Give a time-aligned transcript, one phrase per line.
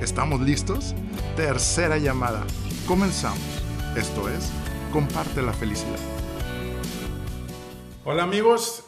[0.00, 0.94] ¿Estamos listos?
[1.36, 2.44] Tercera llamada.
[2.86, 3.62] Comenzamos.
[3.96, 4.50] Esto es,
[4.92, 5.98] comparte la felicidad.
[8.04, 8.84] Hola amigos,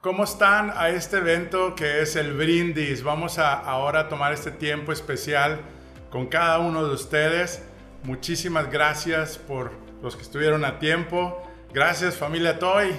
[0.00, 3.04] ¿cómo están a este evento que es el brindis?
[3.04, 5.60] Vamos a ahora tomar este tiempo especial
[6.10, 7.62] con cada uno de ustedes.
[8.02, 9.70] Muchísimas gracias por
[10.02, 11.40] los que estuvieron a tiempo.
[11.72, 12.90] Gracias familia Toy,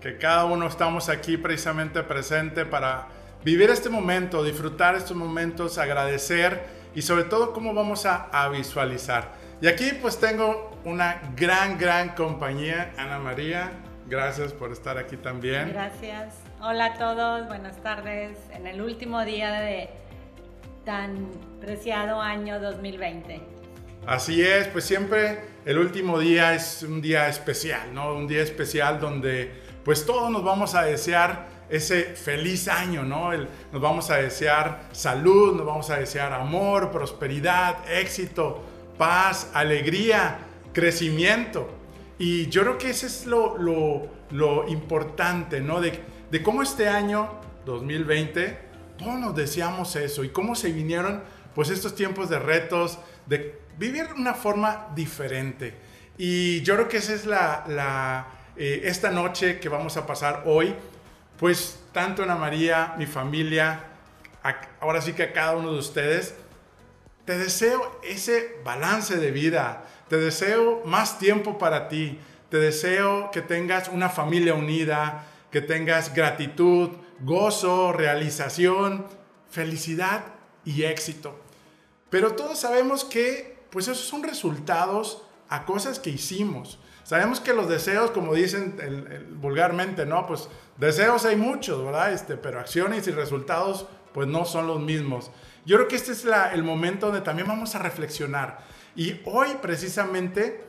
[0.00, 3.08] que cada uno estamos aquí precisamente presente para
[3.44, 6.62] vivir este momento, disfrutar estos momentos, agradecer
[6.94, 9.32] y sobre todo cómo vamos a, visualizar.
[9.60, 13.72] Y aquí pues tengo una gran, gran compañía, Ana María.
[14.06, 15.70] Gracias por estar aquí también.
[15.70, 16.34] Gracias.
[16.60, 18.38] Hola a todos, buenas tardes.
[18.52, 19.90] En el último día de
[20.84, 21.28] tan
[21.60, 23.42] preciado año 2020.
[24.06, 28.14] Así es, pues siempre el último día es un día especial, ¿no?
[28.14, 29.52] Un día especial donde
[29.84, 33.30] pues todos nos vamos a desear ese feliz año, ¿no?
[33.72, 38.62] nos vamos a desear salud, nos vamos a desear amor, prosperidad, éxito,
[38.96, 40.38] paz, alegría,
[40.72, 41.68] crecimiento.
[42.18, 43.56] Y yo creo que ese es lo,
[44.30, 45.80] lo, importante, ¿no?
[45.80, 47.30] De, de cómo este año
[47.64, 48.58] 2020,
[48.98, 51.22] todos nos deseamos eso y cómo se vinieron,
[51.54, 55.74] pues, estos tiempos de retos, de vivir una forma diferente.
[56.16, 60.42] Y yo creo que esa es la, la eh, esta noche que vamos a pasar
[60.46, 60.74] hoy,
[61.38, 63.84] pues tanto Ana María, mi familia,
[64.80, 66.34] ahora sí que a cada uno de ustedes,
[67.24, 73.42] te deseo ese balance de vida, te deseo más tiempo para ti, te deseo que
[73.42, 76.90] tengas una familia unida, que tengas gratitud,
[77.20, 79.06] gozo, realización,
[79.50, 80.24] felicidad
[80.64, 81.38] y éxito.
[82.10, 86.78] Pero todos sabemos que pues esos son resultados a cosas que hicimos.
[87.08, 88.76] Sabemos que los deseos, como dicen
[89.40, 90.26] vulgarmente, ¿no?
[90.26, 92.12] Pues deseos hay muchos, ¿verdad?
[92.12, 95.30] Este, pero acciones y resultados, pues no son los mismos.
[95.64, 98.58] Yo creo que este es el momento donde también vamos a reflexionar.
[98.94, 100.66] Y hoy precisamente,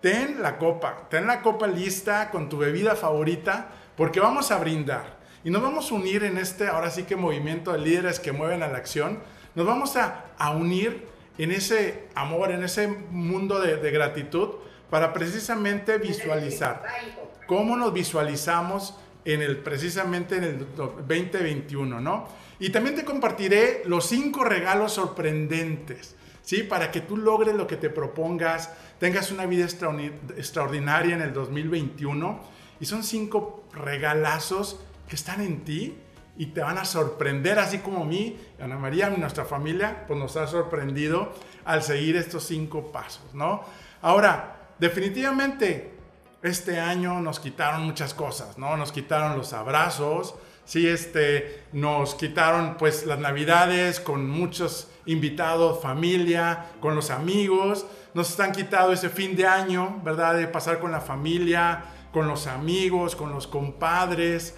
[0.00, 5.18] ten la copa, ten la copa lista con tu bebida favorita, porque vamos a brindar.
[5.42, 8.62] Y nos vamos a unir en este, ahora sí que movimiento de líderes que mueven
[8.62, 9.18] a la acción.
[9.56, 14.50] Nos vamos a, unir en ese amor, en ese mundo de, de gratitud
[14.92, 16.82] para precisamente visualizar
[17.46, 18.94] cómo nos visualizamos
[19.24, 22.28] en el, precisamente en el 2021, ¿no?
[22.58, 26.62] Y también te compartiré los cinco regalos sorprendentes, ¿sí?
[26.62, 32.40] Para que tú logres lo que te propongas, tengas una vida extraordinaria en el 2021.
[32.78, 34.78] Y son cinco regalazos
[35.08, 35.96] que están en ti
[36.36, 40.36] y te van a sorprender, así como a mí, Ana María, nuestra familia, pues nos
[40.36, 41.32] ha sorprendido
[41.64, 43.64] al seguir estos cinco pasos, ¿no?
[44.02, 44.51] Ahora,
[44.82, 45.92] definitivamente
[46.42, 48.76] este año nos quitaron muchas cosas, ¿no?
[48.76, 50.34] Nos quitaron los abrazos,
[50.64, 58.38] sí, este, nos quitaron pues las navidades con muchos invitados, familia, con los amigos, nos
[58.40, 60.34] han quitado ese fin de año, ¿verdad?
[60.34, 64.56] De pasar con la familia, con los amigos, con los compadres.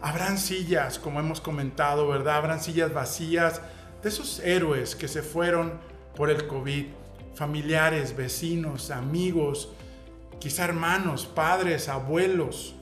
[0.00, 2.38] Habrán sillas, como hemos comentado, ¿verdad?
[2.38, 3.62] Habrán sillas vacías
[4.02, 5.78] de esos héroes que se fueron
[6.16, 6.86] por el COVID
[7.34, 9.72] familiares, vecinos, amigos,
[10.38, 12.74] quizá hermanos, padres, abuelos,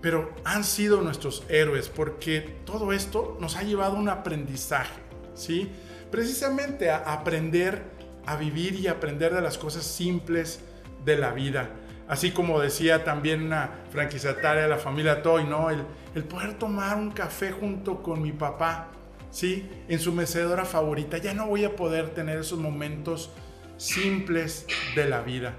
[0.00, 5.00] pero han sido nuestros héroes porque todo esto nos ha llevado a un aprendizaje,
[5.34, 5.70] ¿sí?
[6.10, 7.92] Precisamente a aprender
[8.26, 10.60] a vivir y aprender de las cosas simples
[11.04, 11.70] de la vida.
[12.08, 15.70] Así como decía también una franquiciataria de la familia Toy, ¿no?
[15.70, 15.84] El,
[16.14, 18.88] el poder tomar un café junto con mi papá,
[19.30, 19.68] ¿sí?
[19.88, 21.18] En su mecedora favorita.
[21.18, 23.30] Ya no voy a poder tener esos momentos
[23.82, 25.54] simples de la vida.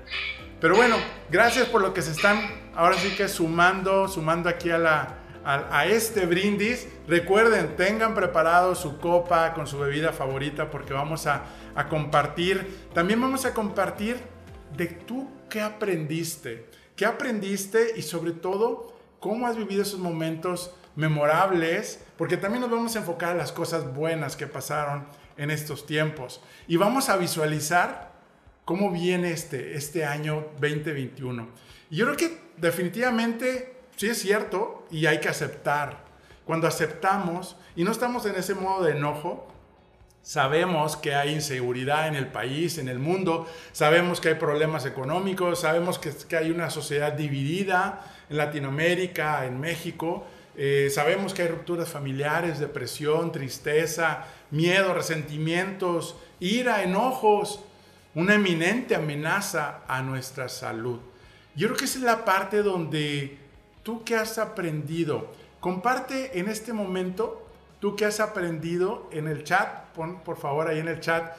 [0.61, 0.95] Pero bueno,
[1.29, 2.39] gracias por lo que se están
[2.73, 6.87] ahora sí que sumando, sumando aquí a, la, a, este brindis.
[7.05, 11.43] Recuerden, tengan preparado su copa con su bebida favorita porque vamos a,
[11.75, 12.87] a compartir.
[12.93, 14.17] También vamos a compartir
[14.77, 22.05] de tú qué aprendiste, qué aprendiste y sobre todo cómo has vivido esos momentos memorables,
[22.17, 25.05] porque también nos vamos a enfocar en las cosas buenas que pasaron
[25.35, 26.41] en estos tiempos.
[26.69, 28.12] Y vamos a visualizar
[28.65, 31.47] cómo viene este, este año 2021.
[31.89, 36.03] Y yo creo que definitivamente sí es cierto y hay que aceptar.
[36.45, 39.47] Cuando aceptamos y no estamos en ese modo de enojo,
[40.25, 45.59] Sabemos que hay inseguridad en el país, en el mundo, sabemos que hay problemas económicos,
[45.59, 50.25] sabemos que, que hay una sociedad dividida en Latinoamérica, en México,
[50.55, 57.59] eh, sabemos que hay rupturas familiares, depresión, tristeza, miedo, resentimientos, ira, enojos,
[58.15, 60.99] una eminente amenaza a nuestra salud.
[61.55, 63.37] Yo creo que es la parte donde
[63.83, 67.47] tú que has aprendido, comparte en este momento
[67.79, 71.35] tú que has aprendido en el chat, pon por favor ahí en el chat,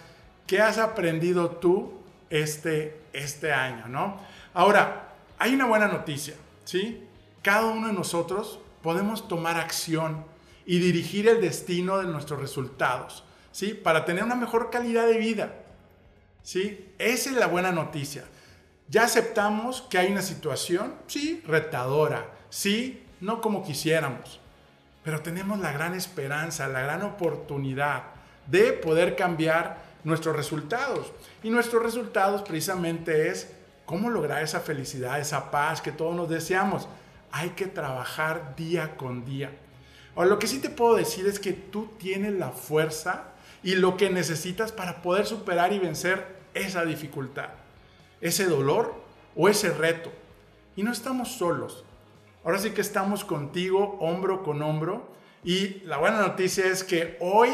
[0.47, 1.95] ¿qué has aprendido tú
[2.29, 4.21] este, este año, no?
[4.53, 6.35] Ahora, hay una buena noticia,
[6.65, 7.03] ¿sí?
[7.43, 10.25] Cada uno de nosotros podemos tomar acción
[10.67, 13.75] y dirigir el destino de nuestros resultados, ¿sí?
[13.75, 15.64] Para tener una mejor calidad de vida,
[16.45, 16.93] ¿sí?
[16.99, 18.23] Esa es la buena noticia.
[18.89, 24.41] Ya aceptamos que hay una situación, sí, retadora, sí, no como quisiéramos,
[25.03, 28.05] pero tenemos la gran esperanza, la gran oportunidad
[28.47, 31.13] de poder cambiar nuestros resultados.
[31.43, 33.49] Y nuestros resultados precisamente es
[33.87, 36.87] cómo lograr esa felicidad, esa paz que todos nos deseamos.
[37.33, 39.51] Hay que trabajar día con día.
[40.15, 43.25] Ahora, lo que sí te puedo decir es que tú tienes la fuerza
[43.63, 47.51] y lo que necesitas para poder superar y vencer esa dificultad,
[48.21, 48.95] ese dolor
[49.37, 50.11] o ese reto.
[50.77, 51.85] Y no estamos solos.
[52.45, 55.15] Ahora sí que estamos contigo hombro con hombro
[55.45, 57.51] y la buena noticia es que hoy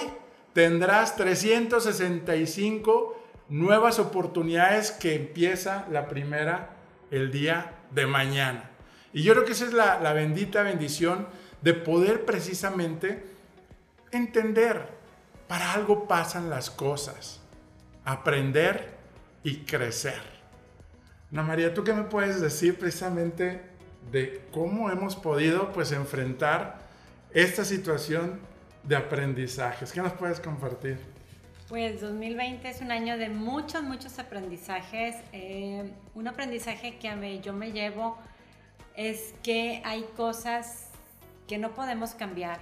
[0.52, 3.16] tendrás 365
[3.48, 6.76] nuevas oportunidades que empieza la primera
[7.10, 8.70] el día de mañana.
[9.12, 11.26] Y yo creo que esa es la, la bendita bendición
[11.62, 13.24] de poder precisamente
[14.12, 14.88] entender
[15.48, 17.39] para algo pasan las cosas,
[18.12, 18.94] aprender
[19.42, 20.20] y crecer.
[21.32, 23.62] Ana María, ¿tú qué me puedes decir precisamente
[24.10, 26.80] de cómo hemos podido pues enfrentar
[27.32, 28.40] esta situación
[28.82, 29.92] de aprendizajes.
[29.92, 30.98] ¿Qué nos puedes compartir?
[31.68, 35.16] Pues 2020 es un año de muchos, muchos aprendizajes.
[35.32, 38.18] Eh, un aprendizaje que a mí, yo me llevo
[38.96, 40.88] es que hay cosas
[41.46, 42.58] que no podemos cambiar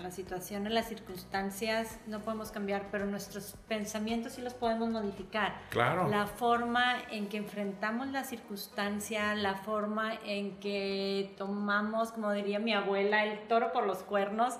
[0.00, 5.54] la situación, las circunstancias no podemos cambiar, pero nuestros pensamientos sí los podemos modificar.
[5.70, 6.08] Claro.
[6.08, 12.72] La forma en que enfrentamos la circunstancia, la forma en que tomamos, como diría mi
[12.72, 14.58] abuela, el toro por los cuernos,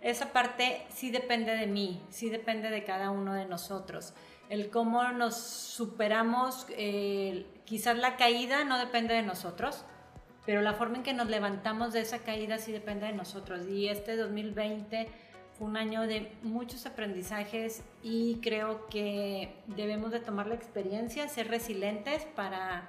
[0.00, 4.14] esa parte sí depende de mí, sí depende de cada uno de nosotros.
[4.48, 9.84] El cómo nos superamos, eh, quizás la caída no depende de nosotros,
[10.46, 13.66] pero la forma en que nos levantamos de esa caída sí depende de nosotros.
[13.68, 15.08] Y este 2020
[15.58, 21.48] fue un año de muchos aprendizajes y creo que debemos de tomar la experiencia, ser
[21.48, 22.88] resilientes para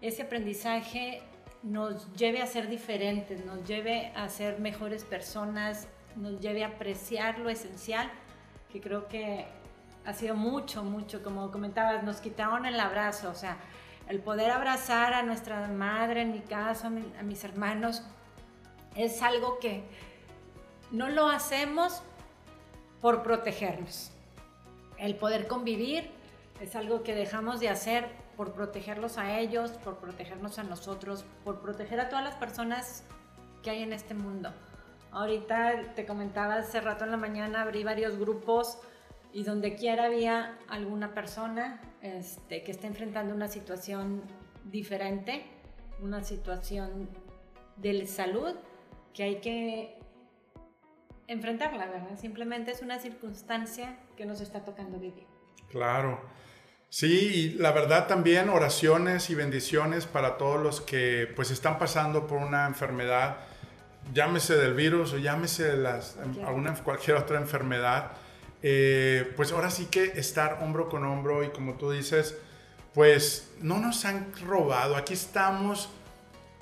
[0.00, 1.22] ese aprendizaje
[1.62, 7.38] nos lleve a ser diferentes, nos lleve a ser mejores personas, nos lleve a apreciar
[7.38, 8.10] lo esencial,
[8.72, 9.46] que creo que
[10.04, 13.58] ha sido mucho, mucho, como comentabas, nos quitaron el abrazo, o sea,
[14.08, 18.02] el poder abrazar a nuestra madre, en mi caso, a, mis hermanos,
[18.96, 19.84] es algo que
[20.90, 22.02] no lo hacemos
[23.02, 24.10] por protegernos.
[24.96, 26.10] El poder convivir
[26.60, 31.60] es algo que dejamos de hacer por protegerlos a ellos, por protegernos a nosotros, por
[31.60, 33.04] proteger a todas las personas
[33.62, 34.52] que hay en este mundo.
[35.12, 38.78] Ahorita te comentaba hace rato en la mañana, abrí varios grupos
[39.32, 44.22] y donde quiera había alguna persona este, que esté enfrentando una situación
[44.64, 45.44] diferente,
[46.00, 47.08] una situación
[47.76, 48.54] de salud
[49.14, 49.98] que hay que
[51.26, 52.18] enfrentarla, ¿verdad?
[52.18, 55.26] Simplemente es una circunstancia que nos está tocando vivir.
[55.70, 56.20] Claro.
[56.90, 62.26] Sí, y la verdad también oraciones y bendiciones para todos los que pues están pasando
[62.26, 63.36] por una enfermedad,
[64.14, 68.12] llámese del virus o llámese de las, alguna, cualquier otra enfermedad
[68.62, 72.36] eh, pues ahora sí que estar hombro con hombro y como tú dices,
[72.94, 75.88] pues no nos han robado, aquí estamos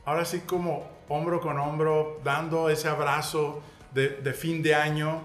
[0.05, 3.63] ahora sí como hombro con hombro, dando ese abrazo
[3.93, 5.23] de, fin de año.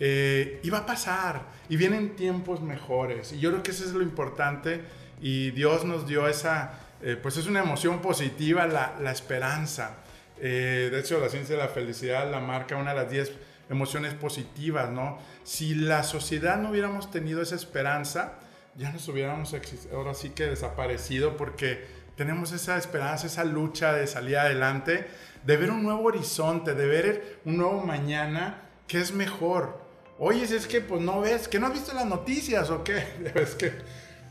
[0.00, 3.32] Eh, y va a pasar, y vienen tiempos mejores.
[3.32, 4.82] Y yo creo que eso es lo importante.
[5.20, 9.98] Y Dios nos dio esa, eh, pues es una emoción positiva, la, esperanza.
[10.40, 13.32] de hecho, la ciencia de la felicidad la marca una de las 10
[13.70, 15.18] emociones positivas, ¿no?
[15.42, 18.34] Si la sociedad no hubiéramos tenido esa esperanza,
[18.76, 19.54] ya nos hubiéramos
[19.92, 21.84] ahora sí que desaparecido porque
[22.16, 25.06] tenemos esa esperanza, esa lucha de salir adelante,
[25.44, 29.82] de ver un nuevo horizonte, de ver un nuevo mañana que es mejor.
[30.18, 33.04] Oye, si es que pues no ves, que no has visto las noticias o qué,
[33.34, 33.72] es que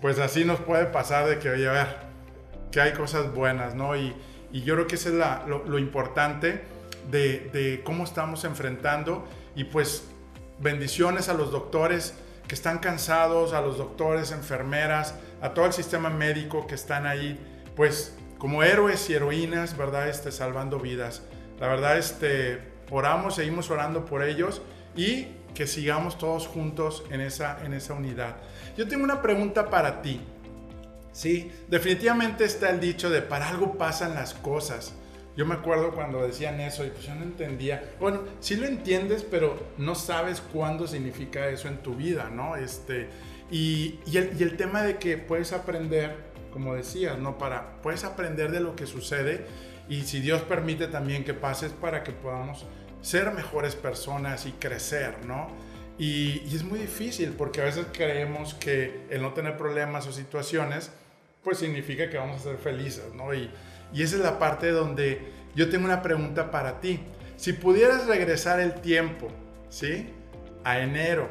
[0.01, 2.09] pues así nos puede pasar de que, oye, a
[2.71, 3.95] que hay cosas buenas, ¿no?
[3.95, 4.15] Y,
[4.51, 5.15] yo creo que eso es
[5.47, 6.61] lo importante
[7.09, 10.05] de, cómo estamos enfrentando y pues
[10.59, 12.13] bendiciones a los doctores
[12.47, 17.39] que están cansados, a los doctores, enfermeras, a todo el sistema médico que están ahí,
[17.75, 20.09] pues como héroes y heroínas, ¿verdad?
[20.09, 21.21] Este, salvando vidas.
[21.59, 22.59] La verdad, este,
[22.91, 24.61] oramos, seguimos orando por ellos
[24.95, 28.35] y que sigamos todos juntos en esa, en esa unidad.
[28.77, 30.19] Yo tengo una pregunta para ti.
[31.11, 34.93] Sí, definitivamente está el dicho de para algo pasan las cosas.
[35.35, 37.91] Yo me acuerdo cuando decían eso y pues yo no entendía.
[37.99, 42.55] Bueno, sí lo entiendes, pero no sabes cuándo significa eso en tu vida, ¿no?
[42.55, 43.09] Este,
[43.49, 46.15] y, y, el, tema de que puedes aprender,
[46.51, 47.39] como decías, ¿no?
[47.39, 49.45] Para, puedes aprender de lo que sucede
[49.89, 52.65] y si Dios permite también que pases para que podamos
[53.01, 55.47] ser mejores personas y crecer, ¿no?
[55.97, 60.11] Y, y, es muy difícil porque a veces creemos que el no tener problemas o
[60.11, 60.91] situaciones,
[61.43, 63.33] pues significa que vamos a ser felices, ¿no?
[63.33, 63.49] Y,
[63.93, 66.99] y esa es la parte donde yo tengo una pregunta para ti.
[67.37, 69.29] Si pudieras regresar el tiempo,
[69.69, 70.09] ¿sí?
[70.63, 71.29] A enero,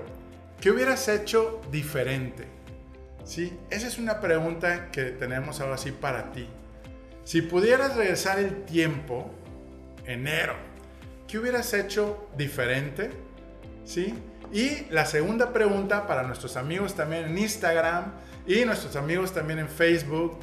[0.60, 2.46] ¿qué hubieras hecho diferente?
[3.24, 3.56] ¿Sí?
[3.70, 6.48] Esa es una pregunta que tenemos ahora sí para ti.
[7.24, 9.30] Si pudieras regresar el tiempo,
[10.06, 10.54] enero,
[11.28, 13.10] ¿qué hubieras hecho diferente?
[13.84, 14.14] ¿Sí?
[14.52, 18.12] Y la segunda pregunta para nuestros amigos también en Instagram
[18.46, 20.40] y nuestros amigos también en Facebook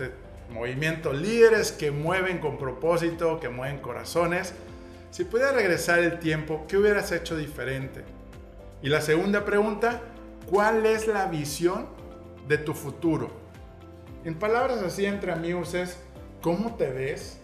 [0.50, 4.54] movimiento líderes que mueven con propósito, que mueven corazones.
[5.12, 8.04] Si pudieras regresar el tiempo, ¿qué hubieras hecho diferente?
[8.82, 10.02] Y la segunda pregunta,
[10.46, 11.88] ¿cuál es la visión
[12.48, 13.30] de tu futuro?
[14.24, 15.98] En palabras así entre amigos es,
[16.42, 17.40] ¿cómo te ves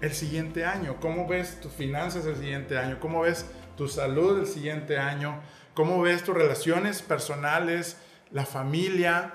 [0.00, 0.96] el siguiente año?
[1.00, 2.98] ¿Cómo ves tus finanzas el siguiente año?
[3.00, 5.40] ¿Cómo ves tu salud el siguiente año?
[5.74, 7.96] ¿Cómo ves tus relaciones personales,
[8.30, 9.34] la familia?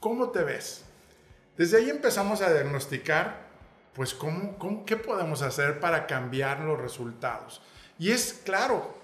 [0.00, 0.87] ¿Cómo te ves?
[1.58, 3.48] Desde ahí empezamos a diagnosticar,
[3.92, 7.60] pues, ¿cómo, cómo, qué podemos hacer para cambiar los resultados.
[7.98, 8.94] Y es claro,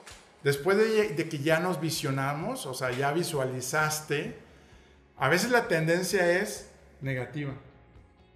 [0.45, 4.39] después de, de, que ya nos visionamos, o sea, ya visualizaste,
[5.17, 6.71] a veces la tendencia es
[7.01, 7.55] negativa.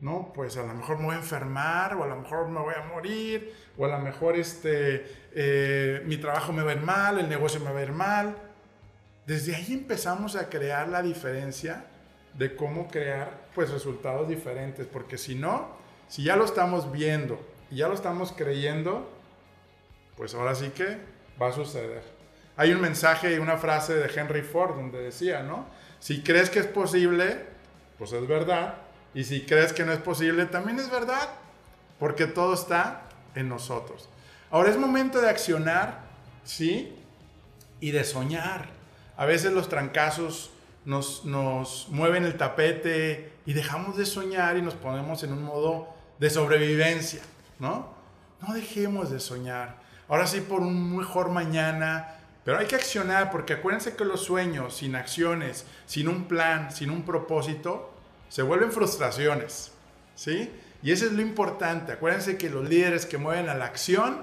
[0.01, 0.33] ¿no?
[0.35, 2.83] Pues a lo mejor me voy a enfermar, o a lo mejor me voy a
[2.87, 7.29] morir, o a lo mejor este, eh, mi trabajo me va a ir mal, el
[7.29, 8.37] negocio me va a ir mal.
[9.27, 11.85] Desde ahí empezamos a crear la diferencia
[12.39, 15.69] de cómo crear pues resultados diferentes, porque si no,
[16.09, 17.39] si ya lo estamos viendo
[17.71, 19.11] y ya lo estamos creyendo,
[20.17, 20.99] pues ahora sí que
[21.41, 22.03] va a suceder.
[22.57, 25.67] Hay un mensaje y una frase de Henry Ford donde decía, ¿no?
[26.01, 27.45] Si crees que es posible,
[27.99, 28.77] pues es verdad,
[29.15, 31.29] y si crees que no es posible, también es verdad,
[31.99, 33.03] porque todo está
[33.35, 34.09] en nosotros.
[34.51, 36.01] Ahora es momento de accionar,
[36.45, 36.97] ¿sí?
[37.81, 38.69] Y de soñar.
[39.17, 40.53] A veces los trancazos
[40.85, 46.31] nos, mueven el tapete y dejamos de soñar y nos ponemos en un modo de
[46.31, 47.23] sobrevivencia,
[47.59, 47.95] ¿no?
[48.41, 49.77] No dejemos de soñar.
[50.09, 54.77] Ahora sí por un mejor mañana, pero hay que accionar porque acuérdense que los sueños
[54.77, 57.93] sin acciones, sin un plan, sin un propósito,
[58.29, 59.73] se vuelven frustraciones,
[60.15, 60.51] ¿sí?
[60.83, 61.93] Y eso es lo importante.
[61.93, 64.23] Acuérdense que los líderes que mueven a la acción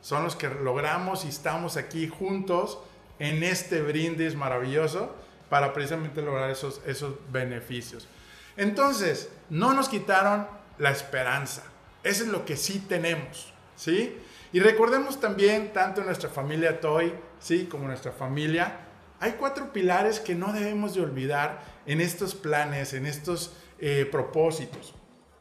[0.00, 2.78] son los que logramos y estamos aquí juntos
[3.18, 5.14] en este brindis maravilloso
[5.48, 8.08] para precisamente lograr esos, esos beneficios.
[8.56, 10.46] Entonces, no nos quitaron
[10.78, 11.62] la esperanza.
[12.02, 14.16] Eso es lo que sí tenemos, ¿sí?
[14.52, 17.66] Y recordemos también, tanto nuestra familia Toy, ¿sí?
[17.70, 18.80] Como nuestra familia,
[19.20, 24.94] hay cuatro pilares que no debemos de olvidar en estos planes, en estos eh, propósitos.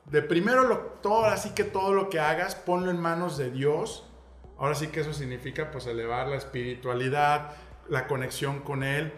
[0.06, 4.06] De primero, lo, todo, así que todo lo que hagas, ponlo en manos de Dios.
[4.58, 7.52] Ahora sí que eso significa pues elevar la espiritualidad,
[7.90, 9.14] la conexión con Él,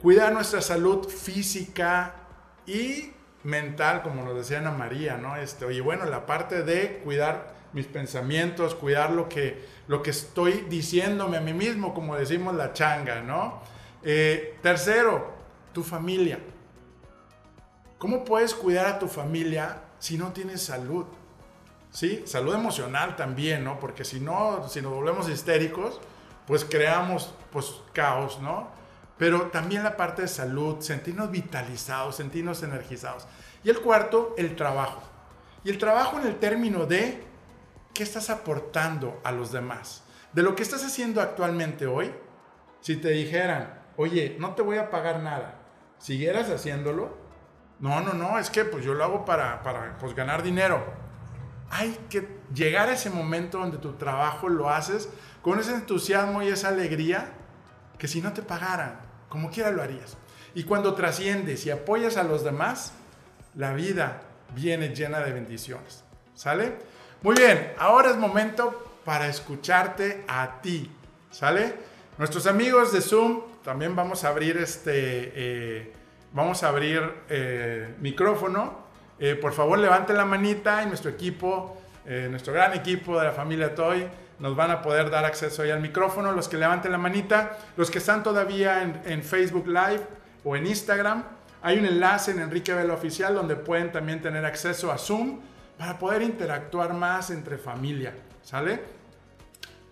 [0.00, 2.14] cuidar nuestra salud física
[2.66, 5.36] y mental, como nos decía Ana María, ¿no?
[5.36, 11.36] Este, bueno, la parte de cuidar mis pensamientos, cuidar lo que, lo que estoy diciéndome
[11.36, 13.60] a mí mismo, como decimos la changa, ¿no?
[14.02, 15.32] Eh, tercero,
[15.72, 16.38] tu familia.
[17.98, 21.04] ¿Cómo puedes cuidar a tu familia si no tienes salud?
[21.90, 22.22] ¿Sí?
[22.26, 23.78] Salud emocional también, ¿no?
[23.78, 26.00] Porque si no, si nos volvemos histéricos,
[26.46, 28.79] pues creamos pues caos, ¿no?
[29.20, 33.26] Pero también la parte de salud, sentirnos vitalizados, sentirnos energizados.
[33.62, 35.02] Y el cuarto, el trabajo.
[35.62, 37.22] Y el trabajo en el término de
[37.92, 40.04] qué estás aportando a los demás.
[40.32, 42.10] De lo que estás haciendo actualmente hoy,
[42.80, 45.56] si te dijeran, oye, no te voy a pagar nada,
[45.98, 47.14] siguieras haciéndolo,
[47.78, 50.82] no, no, no, es que pues yo lo hago para, para pues, ganar dinero.
[51.68, 55.10] Hay que llegar a ese momento donde tu trabajo lo haces
[55.42, 57.34] con ese entusiasmo y esa alegría
[57.98, 60.18] que si no te pagaran, como quiera lo harías.
[60.54, 62.92] Y cuando trasciendes y apoyas a los demás,
[63.54, 64.20] la vida
[64.54, 66.04] viene llena de bendiciones.
[66.34, 66.74] ¿Sale?
[67.22, 70.90] Muy bien, ahora es momento para escucharte a ti.
[71.30, 71.74] ¿Sale?
[72.18, 75.92] Nuestros amigos de Zoom también vamos a abrir este, eh,
[76.32, 78.90] vamos a abrir eh, micrófono.
[79.18, 81.76] Eh, por favor, levanten la manita y nuestro equipo,
[82.30, 84.04] nuestro gran equipo de la familia Toy,
[84.40, 86.32] nos van a poder dar acceso ahí al micrófono.
[86.32, 90.00] Los que levanten la manita, los que están todavía en, Facebook Live
[90.42, 91.24] o en Instagram,
[91.62, 95.40] hay un enlace en Enrique Vela Oficial donde pueden también tener acceso a Zoom
[95.78, 98.14] para poder interactuar más entre familia.
[98.42, 98.80] ¿Sale?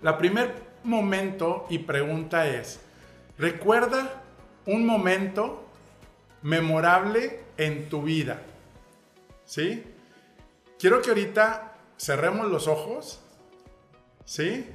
[0.00, 2.81] La primer momento y pregunta es,
[3.37, 4.23] recuerda
[4.64, 5.67] un momento
[6.43, 8.40] memorable en tu vida.
[9.45, 9.85] ¿Sí?
[10.78, 13.21] Quiero que ahorita cerremos los ojos.
[14.29, 14.67] ¿Sí?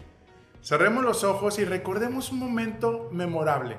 [0.63, 3.77] Cerremos los ojos y recordemos un momento memorable.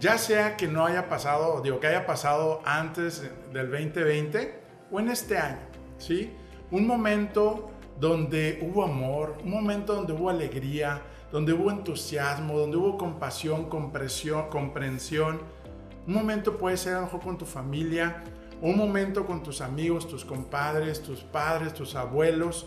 [0.00, 4.60] Ya sea que no haya pasado, digo, que haya pasado antes del 2020
[4.90, 5.60] o en este año.
[5.96, 6.32] ¿Sí?
[6.72, 12.98] Un momento donde hubo amor, un momento donde hubo alegría, donde hubo entusiasmo, donde hubo
[12.98, 15.40] compasión, comprensión.
[16.04, 18.24] Un momento puede ser a lo mejor con tu familia,
[18.60, 22.66] un momento con tus amigos, tus compadres, tus padres, tus abuelos.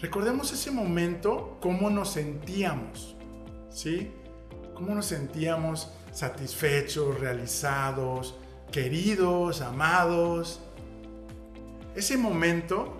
[0.00, 3.16] Recordemos ese momento, cómo nos sentíamos,
[3.70, 4.12] ¿sí?
[4.74, 8.36] Cómo nos sentíamos satisfechos, realizados,
[8.70, 10.60] queridos, amados.
[11.94, 12.96] Ese momento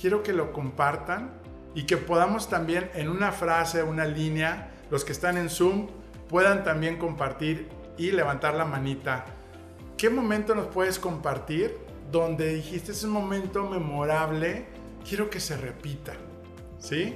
[0.00, 1.32] quiero que lo compartan
[1.74, 5.88] y que podamos también en una frase, una línea, los que están en Zoom
[6.28, 9.24] puedan también compartir y levantar la manita.
[9.96, 11.76] ¿Qué momento nos puedes compartir
[12.12, 14.66] donde dijiste es un momento memorable?
[15.08, 16.14] Quiero que se repita,
[16.78, 17.14] ¿sí?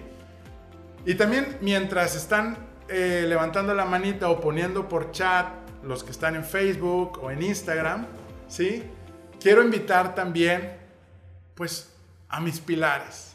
[1.07, 5.49] Y también mientras están eh, levantando la manita o poniendo por chat
[5.83, 8.07] los que están en Facebook o en Instagram,
[8.49, 8.83] ¿sí?
[9.41, 10.77] Quiero invitar también,
[11.55, 11.95] pues,
[12.29, 13.31] a mis pilares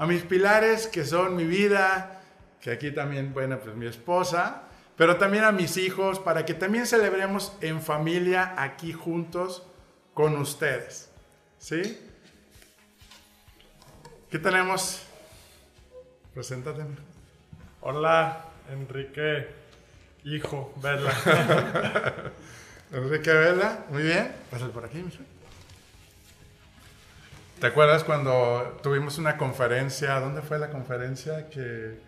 [0.00, 2.22] a mis pilares que son mi vida,
[2.58, 4.62] que aquí también, bueno, pues mi esposa,
[4.96, 9.62] pero también a mis hijos, para que también celebremos en familia aquí juntos
[10.14, 11.10] con ustedes.
[11.58, 12.00] ¿Sí?
[14.30, 15.02] ¿Qué tenemos?
[16.34, 16.82] Preséntate.
[17.80, 19.48] Hola, Enrique,
[20.22, 21.12] hijo, Vela.
[22.92, 24.32] Enrique Vela, muy bien.
[24.48, 25.10] Pásale por aquí, mi
[27.58, 30.20] ¿Te acuerdas cuando tuvimos una conferencia?
[30.20, 31.50] ¿Dónde fue la conferencia?
[31.50, 31.98] Que,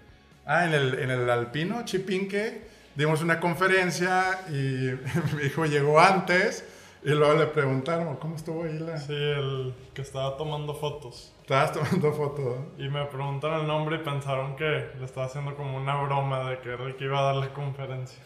[0.46, 2.62] ah, en el, en el Alpino, Chipinque.
[2.94, 4.52] Dimos una conferencia y
[5.36, 6.64] mi hijo llegó antes
[7.04, 8.96] y luego le preguntaron, ¿cómo estuvo ahí la...?
[8.96, 11.34] Sí, el que estaba tomando fotos.
[11.40, 12.58] Estabas tomando fotos.
[12.78, 16.60] Y me preguntaron el nombre y pensaron que le estaba haciendo como una broma de
[16.60, 18.22] que Enrique iba a dar la conferencia.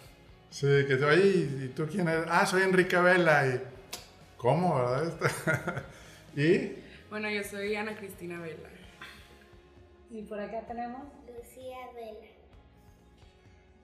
[0.50, 2.26] Sí, que oye, ¿y tú quién eres?
[2.28, 3.46] Ah, soy Enrique Vela.
[3.46, 3.62] Y,
[4.36, 5.84] ¿Cómo, verdad?
[6.36, 6.76] ¿Y?
[7.08, 8.68] Bueno, yo soy Ana Cristina Vela.
[10.10, 12.26] Y por acá tenemos Lucía Vela.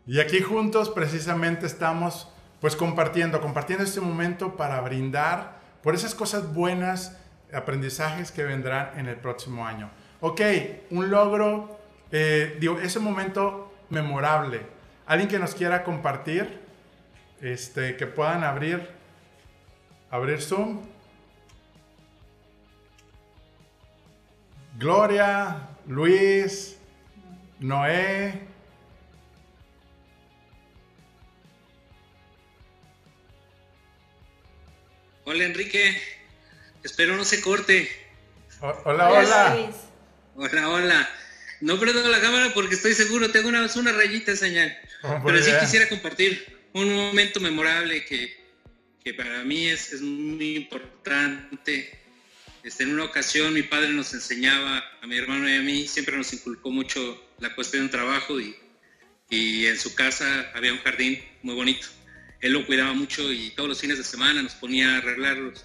[0.07, 2.29] Y aquí juntos precisamente estamos
[2.63, 7.19] pues compartiendo, compartiendo este momento para brindar por esas cosas buenas,
[7.53, 9.91] aprendizajes que vendrán en el próximo año.
[10.21, 10.41] Ok,
[10.91, 11.81] un logro,
[12.13, 14.61] eh, digo, ese momento memorable.
[15.07, 16.61] Alguien que nos quiera compartir,
[17.41, 18.89] este, que puedan abrir,
[20.09, 20.83] abrir Zoom.
[24.79, 26.79] Gloria, Luis,
[27.59, 28.52] Noé.
[35.25, 36.01] Hola Enrique,
[36.83, 37.89] espero no se corte.
[38.61, 39.71] hola, hola.
[40.35, 41.11] Hola, hola.
[41.61, 44.77] No prendo la cámara porque estoy seguro, tengo una, una rayita señal.
[45.03, 48.37] Oh, Pero sí quisiera compartir un momento memorable que,
[49.05, 52.03] que para mí es, es muy importante
[52.63, 56.17] este, en una ocasión mi padre nos enseñaba, a mi hermano y a mí, siempre
[56.17, 58.55] nos inculcó mucho la cuestión del trabajo y,
[59.31, 61.89] y en su casa había un jardín muy bonito.
[62.43, 65.65] Él lo cuidaba mucho y todos los fines de semana nos ponía a arreglarlos.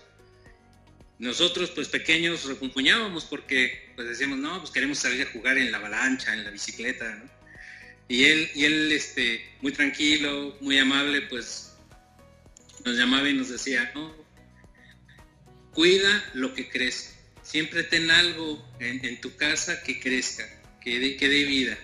[1.19, 5.79] Nosotros, pues pequeños, recompuñábamos porque pues decíamos, no, pues queremos salir a jugar en la
[5.79, 7.23] avalancha, en la bicicleta.
[8.07, 11.73] Y él, y él este, muy tranquilo, muy amable, pues
[12.85, 14.15] nos llamaba y nos decía, no,
[15.73, 17.17] cuida lo que crece.
[17.41, 20.47] Siempre ten algo en, tu casa que crezca,
[20.79, 21.77] que dé, que vida.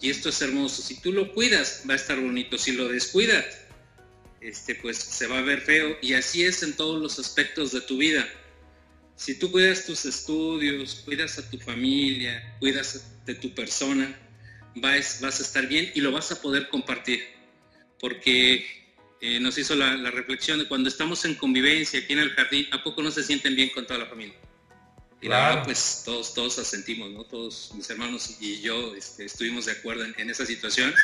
[0.00, 0.80] Y esto es hermoso.
[0.80, 2.56] Si tú lo cuidas, va a estar bonito.
[2.56, 3.44] Si lo descuidas,
[4.40, 5.96] este, pues se va a ver feo.
[6.02, 8.28] Y así es en todos los aspectos de tu vida.
[9.16, 14.16] Si tú cuidas tus estudios, cuidas a tu familia, cuidas de tu persona,
[14.76, 17.24] vas, vas a estar bien y lo vas a poder compartir.
[17.98, 18.64] Porque
[19.20, 22.82] eh, nos hizo la, reflexión de cuando estamos en convivencia aquí en el jardín, ¿a
[22.84, 24.36] poco no se sienten bien con toda la familia?
[25.20, 25.62] Y claro.
[25.64, 27.24] pues todos, todos asentimos, ¿no?
[27.24, 30.94] Todos mis hermanos y yo este, estuvimos de acuerdo en, esa situación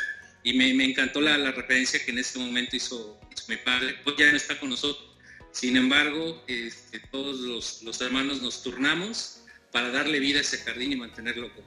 [0.45, 4.15] y me, me encantó la, la, referencia que en este momento hizo, mi padre, pues
[4.15, 5.17] ya no está con nosotros.
[5.51, 10.91] Sin embargo, este, todos los, los, hermanos nos turnamos para darle vida a ese jardín
[10.91, 11.63] y mantenerlo con,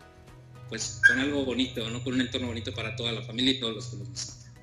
[0.68, 2.04] pues, con algo bonito, ¿no?
[2.04, 4.54] con un entorno bonito para toda la familia y todos los que nos visitan.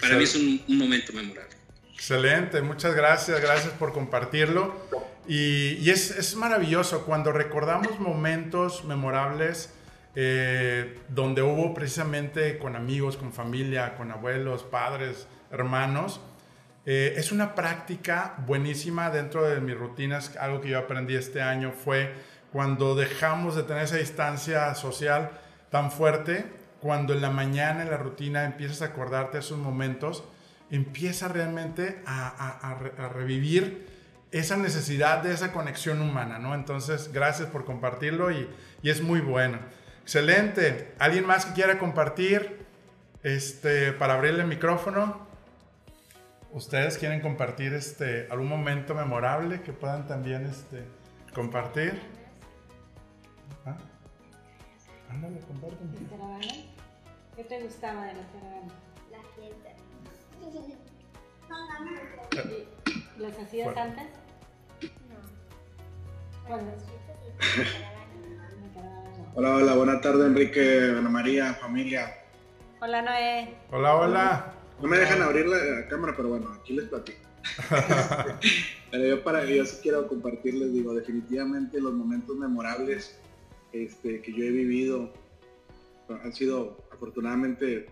[0.00, 1.54] Para mí es un, un momento memorable.
[1.94, 4.74] Excelente, muchas gracias, gracias por compartirlo.
[5.28, 9.70] Y, y es, es, maravilloso cuando recordamos momentos memorables
[10.18, 16.22] eh, donde hubo precisamente con amigos, con familia, con abuelos, padres, hermanos.
[16.86, 20.34] Eh, es una práctica buenísima dentro de mis rutinas.
[20.38, 22.14] Algo que yo aprendí este año fue
[22.50, 25.32] cuando dejamos de tener esa distancia social
[25.70, 26.46] tan fuerte,
[26.80, 30.24] cuando en la mañana en la rutina empiezas a acordarte de esos momentos,
[30.70, 33.86] empieza realmente a, a, a, revivir
[34.30, 36.54] esa necesidad de esa conexión humana, ¿no?
[36.54, 38.48] Entonces, gracias por compartirlo y,
[38.82, 39.58] y es muy bueno.
[40.06, 40.94] Excelente.
[41.00, 42.64] ¿Alguien más que quiera compartir?
[43.24, 45.26] Este, para abrirle el micrófono.
[46.52, 50.84] ¿Ustedes quieren compartir este, algún momento memorable que puedan también este,
[51.34, 52.00] compartir?
[53.64, 53.76] ¿Ah?
[55.10, 55.90] Ándale, compárteme.
[57.34, 58.72] ¿Qué te gustaba de la caravana?
[59.10, 59.70] La fiesta.
[63.18, 64.06] ¿Las hacías antes?
[64.82, 66.46] No.
[66.46, 66.70] ¿Cuándo?
[69.38, 72.22] Hola, hola, buena tarde Enrique, Ana María, familia.
[72.80, 73.54] Hola Noé.
[73.70, 74.54] Hola, hola.
[74.80, 77.18] No me dejan abrir la cámara, pero bueno, aquí les platico.
[78.90, 83.20] pero yo para yo sí quiero compartirles, digo, definitivamente los momentos memorables
[83.72, 85.12] este, que yo he vivido
[86.08, 87.88] han sido afortunadamente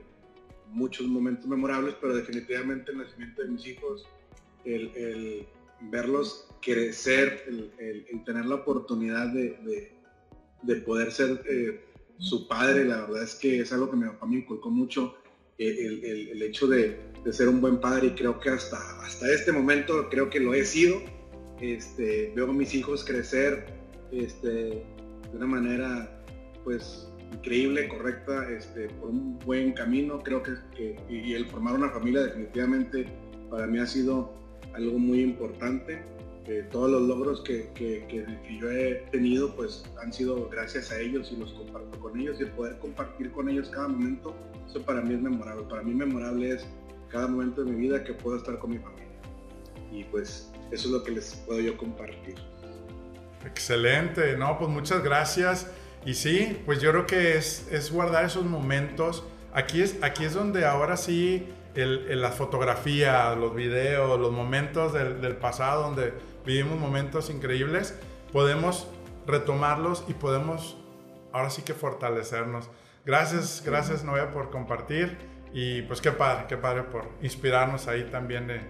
[0.71, 4.07] muchos momentos memorables, pero definitivamente el nacimiento de mis hijos,
[4.65, 5.47] el, el
[5.91, 10.04] verlos crecer, el, el, el, tener la oportunidad de, de,
[10.67, 11.81] de poder ser eh,
[12.19, 15.17] su padre, la verdad es que es algo que mi papá me inculcó mucho,
[15.59, 19.53] el, el hecho de, de, ser un buen padre y creo que hasta, hasta este
[19.53, 21.01] momento creo que lo he sido.
[21.61, 23.67] Este, veo a mis hijos crecer
[24.11, 26.25] este, de una manera
[26.65, 30.19] pues increíble, correcta, este, por un buen camino.
[30.21, 33.07] Creo que, que, y el formar una familia definitivamente
[33.51, 34.35] para mí ha sido
[34.75, 36.03] algo muy importante.
[36.47, 38.27] Eh, todos los logros que, que, que,
[38.61, 42.43] yo he tenido pues han sido gracias a ellos y los comparto con ellos y
[42.43, 44.35] el poder compartir con ellos cada momento,
[44.69, 45.65] eso para mí es memorable.
[45.71, 46.67] Para mí memorable es
[47.09, 49.07] cada momento de mi vida que puedo estar con mi familia.
[49.91, 52.35] Y pues eso es lo que les puedo yo compartir.
[53.47, 55.71] Excelente, no, pues muchas gracias.
[56.05, 59.25] Y sí, pues yo creo que es, es guardar esos momentos.
[59.55, 64.93] Aquí es, aquí es donde ahora sí el, el, la fotografía, los videos, los momentos
[64.93, 66.13] del, del, pasado donde
[66.45, 67.95] vivimos momentos increíbles,
[68.33, 68.89] podemos
[69.27, 70.77] retomarlos y podemos
[71.33, 72.71] ahora sí que fortalecernos.
[73.05, 75.17] Gracias, gracias Noé por compartir
[75.53, 78.61] y pues qué padre, qué padre por inspirarnos ahí también de,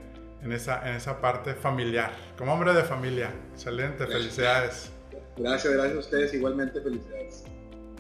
[0.43, 2.13] en, esa, en esa parte familiar.
[2.37, 4.19] Como hombre de familia, excelente, gracias.
[4.19, 4.93] felicidades.
[5.37, 7.45] Gracias, gracias a ustedes, igualmente felicidades.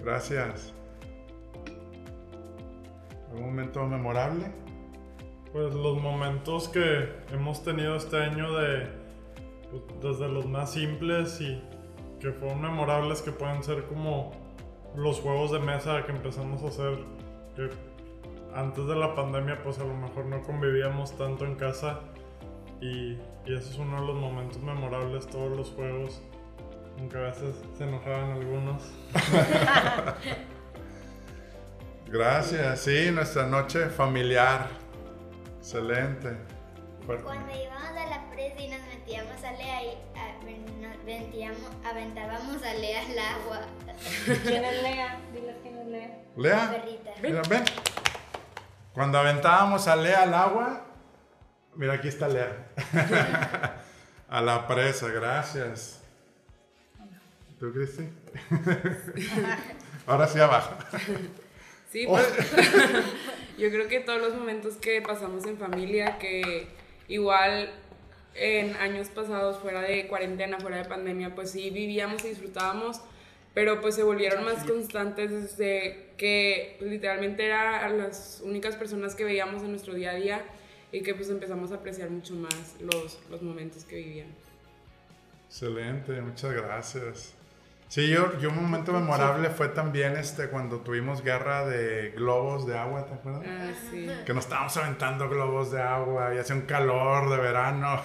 [0.02, 0.72] Gracias.
[3.30, 4.63] ¿Algún momento memorable?
[5.54, 8.88] Pues los momentos que hemos tenido este año de
[9.70, 11.62] pues, desde los más simples y
[12.18, 14.32] que fueron memorables que pueden ser como
[14.96, 16.98] los juegos de mesa que empezamos a hacer
[18.52, 22.00] antes de la pandemia pues a lo mejor no convivíamos tanto en casa.
[22.80, 23.12] Y,
[23.46, 26.20] y ese es uno de los momentos memorables todos los juegos
[26.98, 28.82] aunque a veces se enojaban algunos.
[32.08, 34.83] Gracias sí nuestra noche familiar
[35.64, 36.36] Excelente.
[37.06, 37.24] Fuerte.
[37.24, 42.62] Cuando íbamos a la presa y nos metíamos a Lea y a, nos ventíamos, aventábamos
[42.62, 43.60] a Lea al agua.
[44.26, 45.20] ¿Quién es Lea?
[45.32, 46.22] Diles quién es Lea.
[46.36, 46.56] Lea.
[46.56, 47.10] La perrita.
[47.22, 47.64] Mira, ven.
[48.92, 50.84] Cuando aventábamos a Lea al agua,
[51.76, 52.68] mira aquí está Lea.
[54.28, 56.02] a la presa, gracias.
[57.58, 58.06] ¿Tú, Cristi?
[60.06, 60.74] Ahora sí abajo.
[61.94, 62.26] Sí, pues,
[63.56, 66.66] yo creo que todos los momentos que pasamos en familia, que
[67.06, 67.70] igual
[68.34, 73.00] en años pasados, fuera de cuarentena, fuera de pandemia, pues sí vivíamos y disfrutábamos,
[73.54, 79.22] pero pues se volvieron más constantes desde que pues, literalmente eran las únicas personas que
[79.22, 80.44] veíamos en nuestro día a día
[80.90, 84.34] y que pues empezamos a apreciar mucho más los, los momentos que vivíamos.
[85.46, 87.34] Excelente, muchas gracias.
[87.94, 92.76] Sí, yo, yo un momento memorable fue también este cuando tuvimos guerra de globos de
[92.76, 93.44] agua, ¿te acuerdas?
[93.46, 94.10] Ah, sí.
[94.26, 98.00] Que nos estábamos aventando globos de agua y hacía un calor de verano.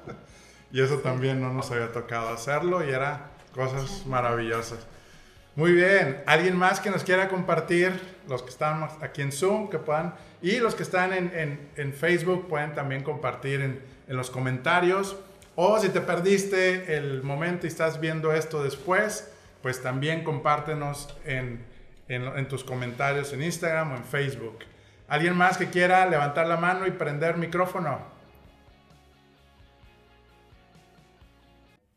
[0.72, 4.86] y eso también no nos había tocado hacerlo y era cosas maravillosas.
[5.56, 9.78] Muy bien, ¿alguien más que nos quiera compartir los que están aquí en Zoom, que
[9.78, 15.18] puedan, y los que están en, Facebook pueden también compartir en, en, los comentarios.
[15.60, 19.28] O si te perdiste el momento y estás viendo esto después,
[19.60, 21.64] pues también compártenos en,
[22.06, 24.60] en tus comentarios en Instagram o en Facebook.
[25.08, 27.98] ¿Alguien más que quiera levantar la mano y prender micrófono?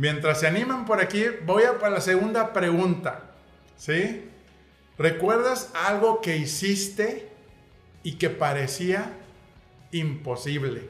[0.00, 3.20] Mientras se animan por aquí, voy a para la segunda pregunta.
[3.76, 4.30] ¿Sí?
[4.96, 7.28] ¿Recuerdas algo que hiciste
[8.02, 9.12] y que parecía
[9.92, 10.88] imposible?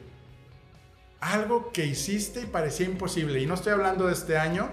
[1.19, 3.41] Algo que hiciste y parecía imposible.
[3.41, 4.69] Y no estoy hablando de este año,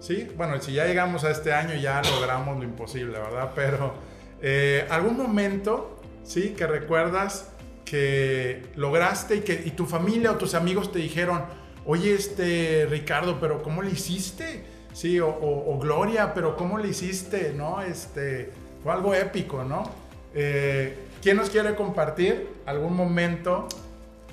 [0.00, 0.30] ¿sí?
[0.34, 3.50] Bueno, si ya llegamos a este año ya logramos lo imposible, ¿verdad?
[3.54, 3.96] Pero
[4.40, 6.54] eh, algún momento, ¿sí?
[6.56, 7.50] Que recuerdas
[7.84, 11.44] que lograste y que y tu familia o tus amigos te dijeron,
[11.86, 14.64] oye, este, Ricardo, pero ¿cómo le hiciste?
[14.92, 17.52] Sí, o, Gloria, pero ¿cómo le hiciste?
[17.52, 17.82] ¿No?
[17.82, 18.50] Este,
[18.82, 19.90] fue algo épico, ¿no?
[20.34, 23.68] Eh, ¿Quién nos quiere compartir algún momento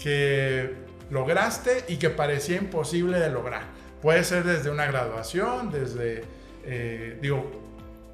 [0.01, 0.75] que
[1.09, 3.63] lograste y que parecía imposible de lograr?
[4.01, 6.23] Puede ser desde una graduación, desde,
[6.63, 7.49] eh, digo,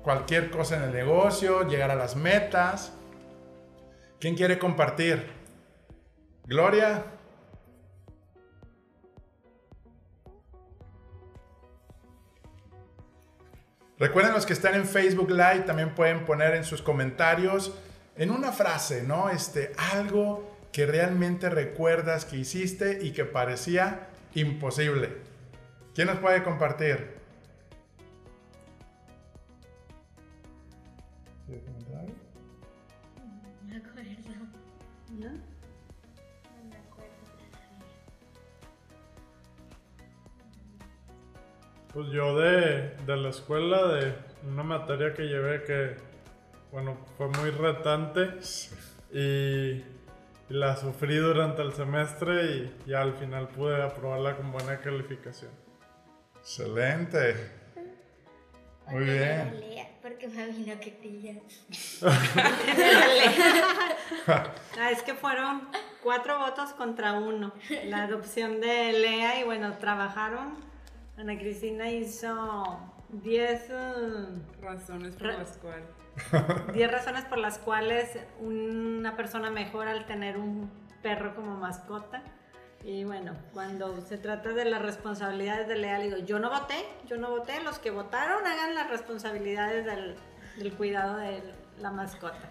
[0.04, 2.94] cualquier cosa en el negocio, llegar a las metas.
[4.20, 5.26] ¿Quién quiere compartir?
[6.46, 7.17] Gloria.
[14.00, 17.74] Recuerden los que están en Facebook Live también pueden poner en sus comentarios
[18.16, 19.30] en una frase, ¿no?
[19.30, 25.18] Este, algo que realmente recuerdas que hiciste y que parecía imposible.
[25.96, 27.17] ¿Quién nos puede compartir?
[41.98, 44.14] Pues yo de, la escuela, de
[44.48, 45.96] una materia que llevé que,
[46.72, 48.38] bueno, fue muy retante
[49.12, 49.84] y,
[50.50, 55.50] la sufrí durante el semestre y, al final pude aprobarla con buena calificación.
[56.36, 57.36] Excelente.
[58.90, 59.60] Muy bien.
[60.00, 61.34] Porque mami no quería.
[64.28, 65.68] ah, es que fueron
[66.04, 67.54] cuatro votos contra uno.
[67.86, 70.67] La adopción de Lea y bueno, trabajaron
[71.18, 75.88] Ana Cristina hizo 10 uh, razones por las cuales
[76.74, 80.70] 10 razones por las cuales una persona mejora al tener un
[81.02, 82.22] perro como mascota.
[82.84, 87.18] Y bueno, cuando se trata de las responsabilidades de Lea, digo, yo no voté, yo
[87.18, 90.16] no voté, los que votaron hagan las responsabilidades del,
[90.58, 91.42] del cuidado de
[91.82, 92.50] la mascota.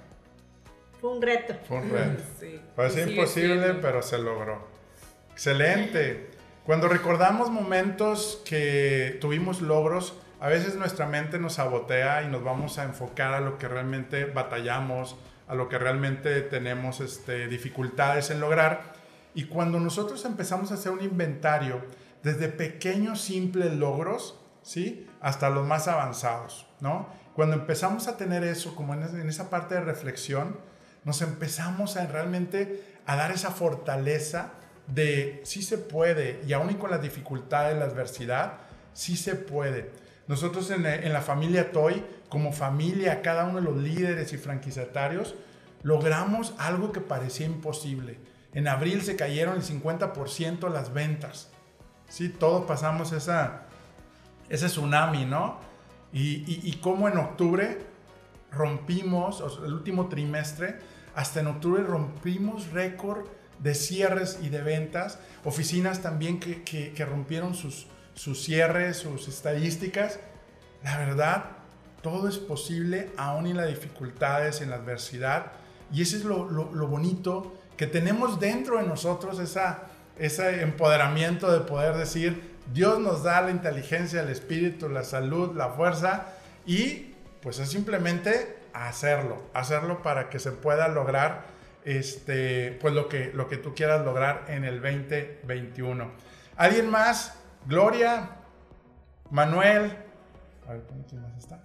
[1.01, 1.55] Fue un reto.
[1.69, 2.23] Fue un reto.
[2.39, 2.61] Sí.
[2.75, 4.67] Fue imposible, pero se logró.
[5.33, 6.36] Excelente.
[6.67, 12.79] Cuando recordamos momentos que tuvimos logros, a veces nuestra mente nos sabotea y nos vamos
[12.79, 15.15] a enfocar a lo que realmente batallamos,
[15.47, 18.95] a lo que realmente tenemos este, dificultades en lograr.
[19.33, 21.83] Y cuando nosotros empezamos a hacer un inventario,
[22.25, 25.07] desde pequeños simples logros, ¿sí?
[25.21, 27.09] Hasta los más avanzados, ¿no?
[27.37, 30.59] Cuando empezamos a tener eso, como en, esa parte de reflexión,
[31.05, 34.55] nos empezamos a realmente a dar esa fortaleza
[34.87, 38.59] de sí se puede, y aún y con las dificultades, la adversidad,
[38.92, 39.90] sí se puede.
[40.29, 45.35] Nosotros en, la familia Toy, como familia, cada uno de los líderes y franquiciatarios,
[45.83, 48.18] logramos algo que parecía imposible.
[48.53, 51.51] En abril se cayeron el 50% las ventas.
[52.09, 53.66] Sí, todos pasamos esa,
[54.49, 55.61] ese tsunami, ¿no?
[56.12, 57.79] Y, y, y como en octubre
[58.51, 60.79] rompimos, el último trimestre,
[61.14, 63.27] hasta en octubre rompimos récord
[63.59, 70.19] de cierres y de ventas, oficinas también que, rompieron sus, sus cierres, sus estadísticas.
[70.83, 71.45] La verdad,
[72.03, 75.53] todo es posible aún en las dificultades, en la adversidad.
[75.92, 79.85] Y ese es lo, lo, bonito que tenemos dentro de nosotros, esa,
[80.19, 85.71] ese empoderamiento de poder decir, Dios nos da la inteligencia, el espíritu, la salud, la
[85.71, 86.33] fuerza
[86.66, 91.45] y pues es simplemente hacerlo, hacerlo para que se pueda lograr
[91.87, 96.11] este, pues lo que, lo que tú quieras lograr en el 2021.
[96.57, 97.38] ¿Alguien más?
[97.64, 98.31] Gloria,
[99.31, 99.96] Manuel.
[100.68, 101.64] A ver, ¿quién más está?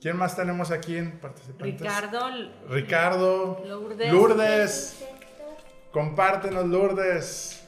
[0.00, 1.80] ¿Quién más tenemos aquí en participantes?
[1.80, 2.30] Ricardo.
[2.68, 3.62] Ricardo.
[3.64, 4.12] Lourdes.
[4.12, 5.04] Lourdes.
[5.92, 7.62] Compártenos, Lourdes.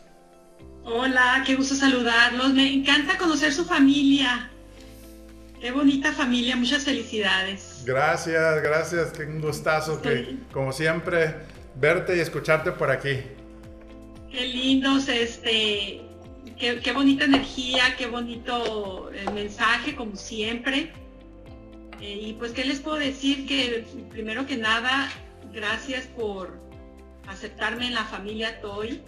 [0.83, 2.53] Hola, qué gusto saludarlos.
[2.53, 4.51] Me encanta conocer su familia.
[5.65, 7.85] Qué bonita familia, muchas felicidades.
[7.87, 11.37] Gracias, gracias, qué un gustazo que, como siempre,
[11.77, 13.21] verte y escucharte por aquí.
[14.31, 16.03] Qué lindos, este,
[16.59, 20.93] qué, bonita energía, qué bonito eh, mensaje, como siempre.
[21.99, 23.47] Eh, y pues, ¿qué les puedo decir?
[23.47, 25.09] Que primero que nada,
[25.55, 26.59] gracias por
[27.27, 29.01] aceptarme en la familia Toy.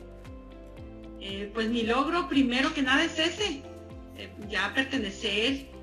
[1.21, 3.61] Eh, pues mi logro primero que nada es ese,
[4.17, 5.76] eh, ya pertenecer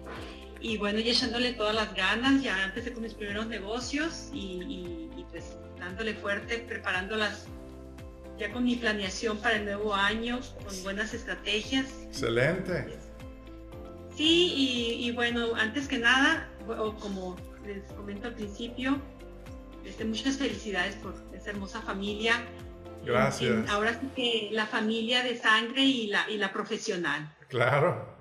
[0.63, 5.57] y bueno, y echándole todas las ganas, ya empecé con mis primeros negocios y, pues
[5.77, 7.47] dándole fuerte, preparándolas
[8.39, 11.85] ya con mi planeación para el nuevo año, con buenas estrategias.
[12.07, 12.97] Excelente.
[14.15, 19.01] Sí, y bueno, antes que nada, o como les comento al principio,
[19.85, 22.41] este, muchas felicidades por esa hermosa familia.
[23.05, 23.69] Gracias.
[23.69, 27.29] ahora sí que la familia de sangre y la, y la profesional.
[27.49, 28.12] Claro.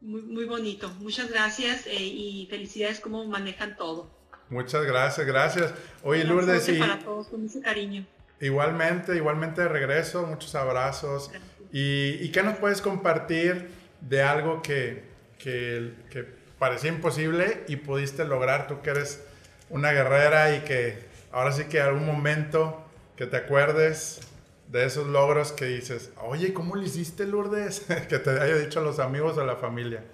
[0.00, 0.90] Muy, muy bonito.
[1.00, 4.10] Muchas gracias eh, y felicidades cómo manejan todo.
[4.48, 5.74] Muchas gracias, gracias.
[6.02, 6.78] Oye, Lourdes, y...
[6.78, 8.06] Para todos, con mucho cariño.
[8.40, 11.30] Igualmente, igualmente de regreso, muchos abrazos.
[11.72, 15.04] Y, y, qué nos puedes compartir de algo que,
[15.38, 16.24] que, que
[16.58, 19.24] parecía imposible y pudiste lograr, tú que eres
[19.68, 20.98] una guerrera y que
[21.32, 22.84] ahora sí que algún momento
[23.16, 24.20] que te acuerdes
[24.68, 27.80] de esos logros que dices, oye, ¿cómo lo hiciste, Lourdes?
[28.08, 30.04] que te haya dicho a los amigos o a la familia.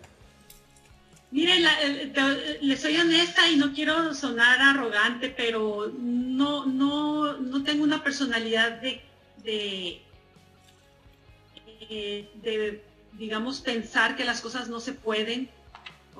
[1.30, 1.54] Mire,
[2.60, 8.82] le soy honesta y no quiero sonar arrogante, pero no, no, no tengo una personalidad
[8.82, 9.00] de,
[9.42, 10.02] de,
[11.88, 12.82] eh,
[13.14, 15.48] digamos, pensar que las cosas no se pueden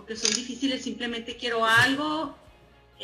[0.06, 2.36] que son difíciles, simplemente quiero algo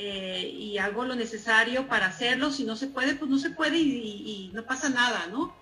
[0.01, 2.53] eh, y hago lo necesario para hacerlo.
[2.53, 5.53] Si no se puede, pues no se puede y, no pasa nada, ¿no?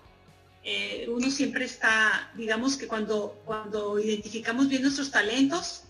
[0.63, 5.85] Eh, uno siempre está, digamos que cuando, cuando identificamos bien nuestros talentos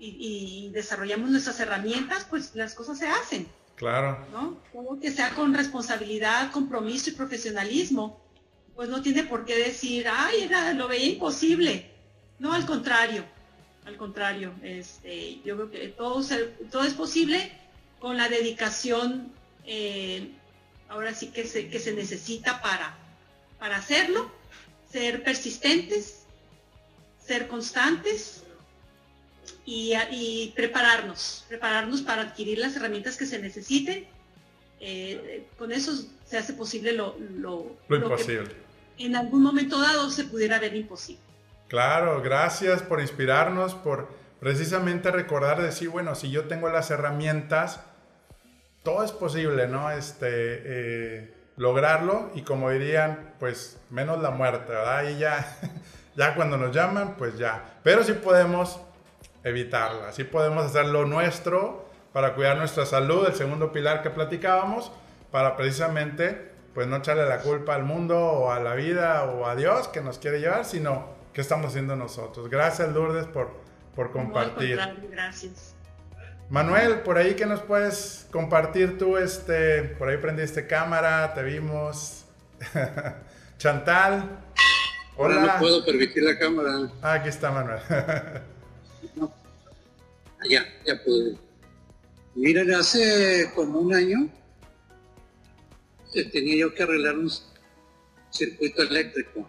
[0.00, 3.46] y, desarrollamos nuestras herramientas, pues las cosas se hacen.
[3.76, 4.26] Claro.
[4.32, 4.58] ¿no?
[4.72, 8.20] Todo que sea con responsabilidad, compromiso y profesionalismo,
[8.74, 11.88] pues no tiene por qué decir, ay, era, lo veía imposible.
[12.40, 13.24] No, al contrario
[13.88, 16.22] al contrario, este, yo creo que todo,
[16.70, 17.50] todo es posible
[17.98, 19.32] con la dedicación,
[19.64, 20.30] eh,
[20.90, 22.98] ahora sí que se, que se necesita para,
[23.58, 24.30] para hacerlo,
[24.92, 26.24] ser persistentes,
[27.18, 28.42] ser constantes
[29.64, 34.06] y, prepararnos, prepararnos para adquirir las herramientas que se necesiten.
[34.80, 35.92] Eh, con eso
[36.26, 38.54] se hace posible lo, lo, imposible.
[38.98, 41.27] en algún momento dado se pudiera ver imposible.
[41.68, 44.08] Claro, gracias por inspirarnos, por
[44.40, 47.80] precisamente recordar, decir, bueno, si yo tengo las herramientas,
[48.82, 49.90] todo es posible, ¿no?
[49.90, 55.10] Este, eh, lograrlo y como dirían, pues menos la muerte, ¿verdad?
[55.10, 55.58] Y ya,
[56.16, 57.62] ya cuando nos llaman, pues ya.
[57.82, 58.80] Pero sí podemos
[59.44, 64.90] evitarla, sí podemos hacer lo nuestro para cuidar nuestra salud, el segundo pilar que platicábamos,
[65.30, 69.54] para precisamente, pues no echarle la culpa al mundo o a la vida o a
[69.54, 72.50] Dios que nos quiere llevar, sino ¿Qué estamos haciendo nosotros?
[72.50, 73.52] Gracias, Lourdes, por,
[73.94, 74.76] por compartir.
[75.08, 75.72] gracias.
[76.50, 82.24] Manuel, por ahí que nos puedes compartir tú, este, por ahí prendiste cámara, te vimos.
[83.56, 84.40] Chantal.
[85.16, 85.40] Hola.
[85.40, 86.90] no puedo permitir la cámara.
[87.02, 87.82] Ah, aquí está Manuel.
[90.50, 91.38] Ya, ya pude.
[92.34, 94.28] Miren, hace como un año
[96.14, 97.30] eh, tenía yo que arreglar un
[98.28, 99.48] circuito eléctrico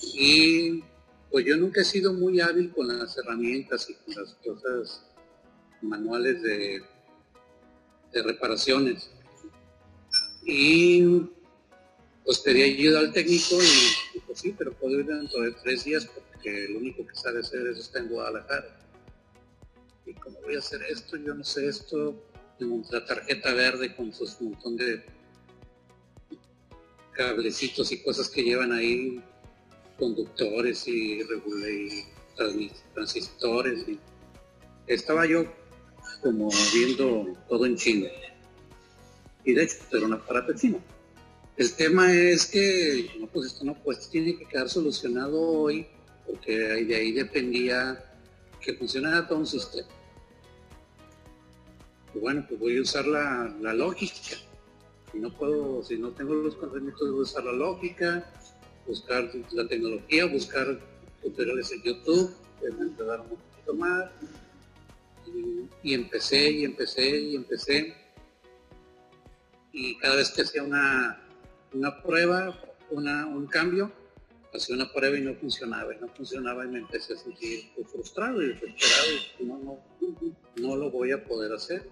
[0.00, 0.82] y
[1.30, 5.02] pues yo nunca he sido muy hábil con las herramientas y con las cosas
[5.82, 6.82] manuales de,
[8.22, 9.10] reparaciones.
[10.44, 11.02] Y
[12.24, 13.56] pues pedí ayuda al técnico
[14.14, 17.40] y pues sí, pero puedo ir dentro de tres días porque lo único que sabe
[17.40, 18.78] hacer es estar en Guadalajara.
[20.06, 22.14] Y como voy a hacer esto, yo no sé esto,
[22.92, 25.04] la tarjeta verde con sus montón de
[27.12, 29.22] cablecitos y cosas que llevan ahí
[29.98, 31.20] conductores y,
[32.94, 33.86] transistores.
[34.86, 35.44] estaba yo
[36.22, 38.08] como viendo todo en chino.
[39.44, 40.80] Y de hecho, era un aparato chino.
[41.56, 45.86] El tema es que, no, pues esto no, pues tiene que quedar solucionado hoy,
[46.26, 48.04] porque de ahí dependía
[48.60, 49.88] que funcionara todo un sistema.
[52.14, 54.36] Y bueno, pues voy a usar la, la lógica.
[55.12, 58.32] Si no puedo, si no tengo los conocimientos, voy a usar la lógica,
[58.86, 60.78] buscar la tecnología, buscar
[61.22, 64.10] tutoriales en YouTube, que me ayudaron un poquito más.
[65.82, 67.94] Y, empecé, y empecé, y empecé.
[69.72, 71.20] Y cada vez que hacía una,
[71.72, 72.56] una prueba,
[72.90, 73.92] una, un cambio,
[74.54, 78.40] hacía una prueba y no funcionaba, y no funcionaba y me empecé a sentir frustrado
[78.40, 79.08] y desesperado
[79.40, 79.78] y no, no,
[80.56, 81.88] no lo voy a poder hacer.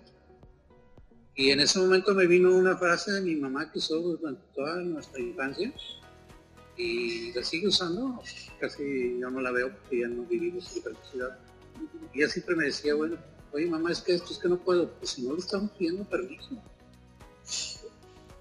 [1.34, 4.76] Y en ese momento me vino una frase de mi mamá que usó durante toda
[4.82, 5.72] nuestra infancia,
[6.76, 8.20] y la sigue usando,
[8.58, 11.38] casi yo no la veo porque ya no vivimos en la ciudad.
[12.12, 13.16] Y ella siempre me decía, bueno,
[13.52, 16.04] oye mamá, es que esto es que no puedo, pues si no le estamos pidiendo
[16.04, 16.50] permiso.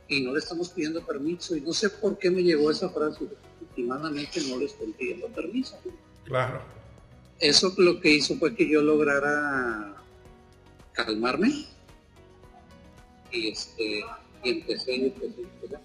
[0.07, 3.27] Y no le estamos pidiendo permiso, y no sé por qué me llegó esa frase,
[3.61, 5.79] últimamente no le estoy pidiendo permiso.
[6.25, 6.61] Claro.
[7.39, 9.95] Eso lo que hizo fue que yo lograra
[10.93, 11.65] calmarme
[13.31, 14.03] y este
[14.43, 15.77] y empecé, y empecé, empecé.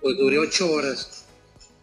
[0.00, 1.27] Pues duré ocho horas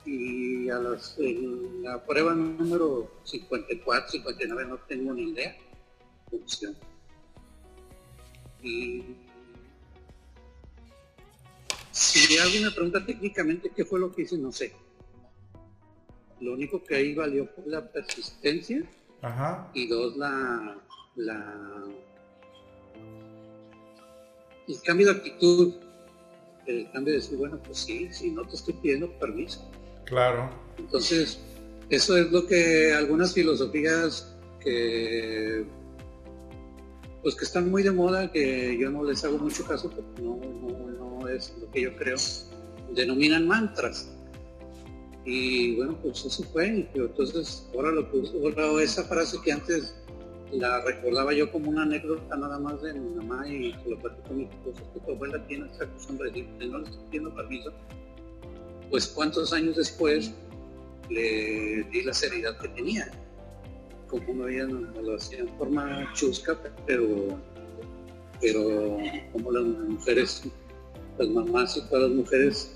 [0.06, 5.56] y a las, en la prueba número 54, 59 no tengo ni idea.
[6.32, 6.76] Opción.
[8.62, 9.04] Y
[11.92, 14.74] si alguien me pregunta técnicamente qué fue lo que hice, no sé.
[16.42, 18.84] Lo único que ahí valió fue la persistencia
[19.22, 19.72] Ajá.
[19.74, 20.78] y dos, la,
[21.16, 21.86] la
[24.68, 25.76] el cambio de actitud,
[26.66, 29.70] el cambio de decir, bueno, pues sí, sí, no te estoy pidiendo permiso.
[30.06, 30.50] Claro.
[30.78, 31.40] Entonces,
[31.90, 35.66] eso es lo que algunas filosofías que
[37.26, 41.28] pues que están muy de moda, que yo no les hago mucho caso porque no,
[41.28, 42.18] es lo que yo creo,
[42.94, 44.12] denominan mantras.
[45.26, 46.88] Y bueno, pues eso fue.
[46.94, 49.96] Entonces, ahora lo que ahora esa frase que antes
[50.52, 54.34] la recordaba yo como una anécdota nada más de mi mamá y lo platico a
[54.34, 57.74] mi esposa, que tu abuela tiene esa costumbre de decir, no le estoy pidiendo permiso,
[58.90, 60.32] pues cuántos años después
[61.10, 63.12] le di la seriedad que tenía.
[64.10, 67.40] Como no había, me lo hacía en forma chusca, pero,
[68.40, 68.98] pero
[69.32, 70.44] como las mujeres,
[71.18, 72.76] las mamás y todas las mujeres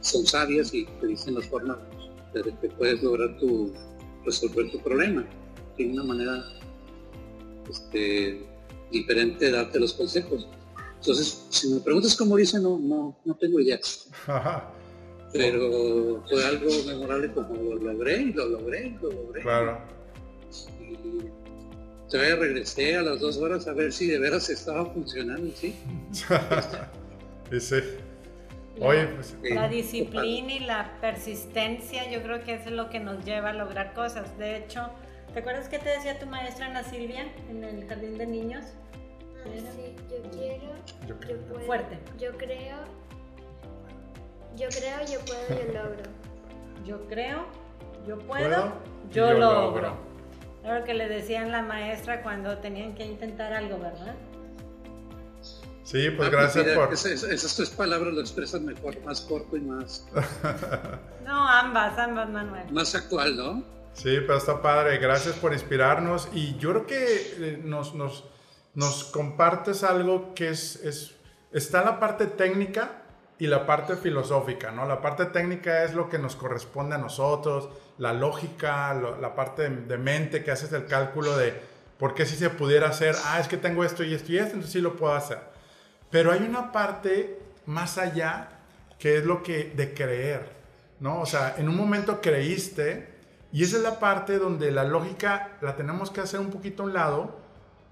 [0.00, 1.78] son sabias y te dicen las formas
[2.34, 3.72] de que puedes lograr tu,
[4.24, 5.26] resolver tu problema.
[5.76, 6.44] Tiene una manera
[7.68, 8.46] este,
[8.90, 10.48] diferente de darte los consejos.
[11.00, 13.80] Entonces, si me preguntas cómo dice, no, no, no tengo idea.
[15.32, 19.40] Pero fue algo memorable como lo logré y lo logré y lo logré.
[19.40, 19.80] Claro.
[20.78, 20.98] Y
[22.10, 25.74] todavía regresé a las dos horas a ver si de veras estaba funcionando, ¿sí?
[28.80, 29.36] Oye, pues...
[29.42, 33.94] La disciplina y la persistencia yo creo que es lo que nos lleva a lograr
[33.94, 34.36] cosas.
[34.36, 34.90] De hecho,
[35.32, 38.66] ¿te acuerdas qué te decía tu maestra Ana Silvia en el jardín de niños?
[39.44, 40.72] Sí, yo quiero,
[41.06, 41.98] yo, puedo, Fuerte.
[42.18, 42.76] Yo creo,
[44.56, 46.02] yo creo, yo puedo, yo logro.
[46.84, 47.46] Yo creo,
[48.06, 48.72] yo puedo,
[49.10, 49.96] yo, logro.
[50.62, 54.14] Era lo que le decían la maestra cuando tenían que intentar algo, ¿verdad?
[55.84, 56.92] Sí, pues gracias por...
[56.92, 60.06] Esas, tres palabras lo expresan mejor, más corto y más...
[61.24, 62.70] no, ambas, ambas, Manuel.
[62.70, 63.64] Más actual, ¿no?
[63.94, 64.98] Sí, pero está padre.
[64.98, 66.28] Gracias por inspirarnos.
[66.32, 68.24] Y yo creo que eh, nos, nos
[68.74, 71.14] nos compartes algo que es, es,
[71.52, 73.02] está la parte técnica
[73.40, 74.86] y la parte filosófica, ¿no?
[74.86, 79.98] La parte técnica es lo que nos corresponde a nosotros, la lógica, la parte de,
[79.98, 81.54] mente que haces el cálculo de
[81.98, 84.50] por qué si se pudiera hacer, ah, es que tengo esto y esto y esto,
[84.52, 85.38] entonces sí lo puedo hacer.
[86.10, 88.60] Pero hay una parte más allá
[88.98, 90.46] que es lo que de creer,
[91.00, 91.20] ¿no?
[91.20, 93.08] O sea, en un momento creíste
[93.52, 96.86] y esa es la parte donde la lógica la tenemos que hacer un poquito a
[96.86, 97.39] un lado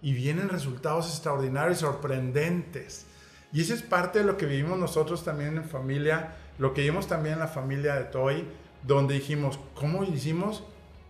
[0.03, 3.07] y vienen resultados extraordinarios, sorprendentes.
[3.53, 7.07] Y esa es parte de lo que vivimos nosotros también en familia, lo que vimos
[7.07, 8.45] también en la familia de Toy,
[8.83, 10.65] donde dijimos, ¿cómo hicimos?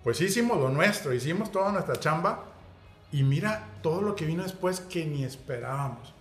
[0.05, 2.45] Pues hicimos lo nuestro, hicimos toda nuestra chamba
[3.13, 6.15] y mira todo lo que vino después que ni esperábamos.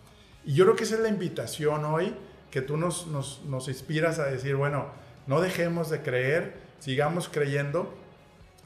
[0.44, 2.16] Y yo creo que esa es la invitación hoy,
[2.52, 4.88] que tú nos inspiras a decir, bueno,
[5.28, 7.94] no dejemos de creer, sigamos creyendo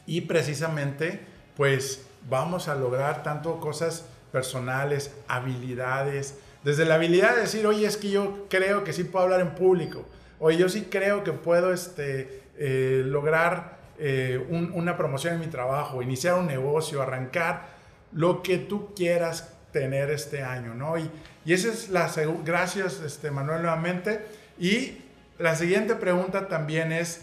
[0.05, 1.25] y precisamente
[1.57, 7.97] pues vamos a lograr tanto cosas personales, habilidades, desde la habilidad de decir, oye, es
[7.97, 10.05] que yo creo que sí puedo hablar en público,
[10.39, 16.01] oye, yo sí creo que puedo este, eh, lograr eh, una promoción en mi trabajo,
[16.01, 17.69] iniciar un negocio, arrancar,
[18.11, 20.97] lo que tú quieras tener este año, ¿no?
[20.97, 21.09] Y,
[21.45, 22.11] y esa es la...
[22.43, 24.26] Gracias, este, Manuel, nuevamente.
[24.59, 24.97] Y
[25.39, 27.22] la siguiente pregunta también es,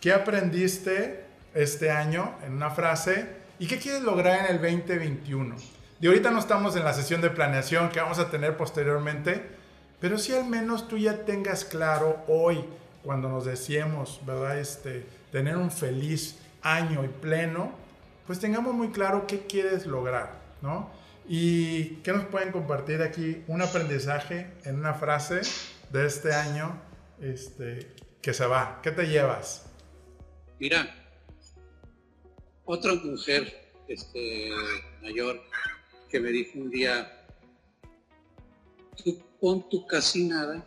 [0.00, 1.24] ¿qué aprendiste
[1.54, 3.26] este año en una frase
[3.58, 5.56] y qué quieres lograr en el 2021?
[6.00, 9.42] Y ahorita no estamos en la sesión de planeación que vamos a tener posteriormente,
[10.00, 12.64] pero si al menos tú ya tengas claro hoy,
[13.02, 14.58] cuando nos decíamos, ¿verdad?
[14.58, 17.72] Este, tener un feliz año y pleno,
[18.26, 20.32] pues tengamos muy claro qué quieres lograr,
[20.62, 20.90] ¿no?
[21.28, 25.42] Y qué nos pueden compartir aquí un aprendizaje en una frase
[25.90, 26.78] de este año
[27.20, 28.80] este, que se va.
[28.82, 29.66] ¿Qué te llevas?
[30.58, 31.03] Mira,
[32.64, 34.50] otra mujer este,
[35.02, 35.40] mayor
[36.08, 37.26] que me dijo un día,
[39.02, 40.64] tú pon tu casi nada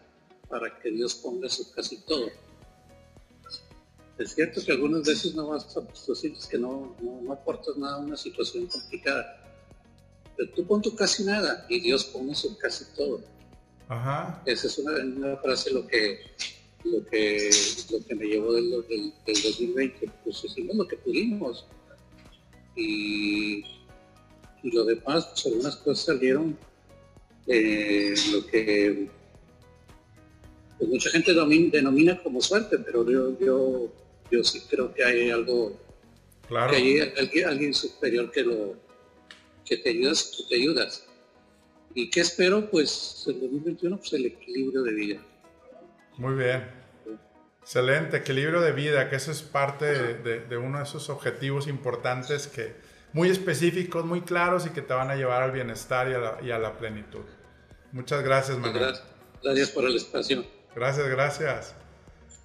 [0.49, 2.27] para que Dios ponga su casi todo.
[4.17, 7.97] Es cierto que algunas veces no vas a, tú sientes que no, no, aportas nada
[7.97, 9.43] a una situación complicada,
[10.35, 13.21] pero tú pon tu casi nada y Dios pone su casi todo.
[13.87, 14.41] Ajá.
[14.45, 16.19] Esa es una, frase lo que,
[16.83, 17.49] lo que,
[17.91, 20.11] lo que me llevó del, del, 2020.
[20.23, 21.67] Pues hicimos lo que pudimos.
[22.77, 23.65] Y,
[24.63, 26.57] y lo demás, pues algunas cosas salieron
[27.47, 29.07] eh, lo que
[30.77, 33.91] pues mucha gente denomina como suerte, pero yo, yo,
[34.29, 35.75] yo sí creo que hay algo,
[36.47, 36.71] claro.
[36.71, 38.75] que hay alguien, superior que lo
[39.65, 41.07] que te ayudas, tú te ayudas.
[41.95, 42.69] ¿Y qué espero?
[42.69, 45.25] Pues en 2021, pues el equilibrio de vida.
[46.17, 46.76] Muy bien.
[47.67, 52.73] Excelente, equilibrio de vida, que eso es parte de, uno de esos objetivos importantes que
[53.11, 56.37] muy específicos, muy claros y que te van a llevar al bienestar y a la,
[56.41, 57.25] y a la plenitud.
[57.91, 58.83] Muchas gracias, Manuel.
[58.83, 59.07] Gracias,
[59.43, 60.45] gracias por el espacio.
[60.75, 61.75] Gracias, gracias.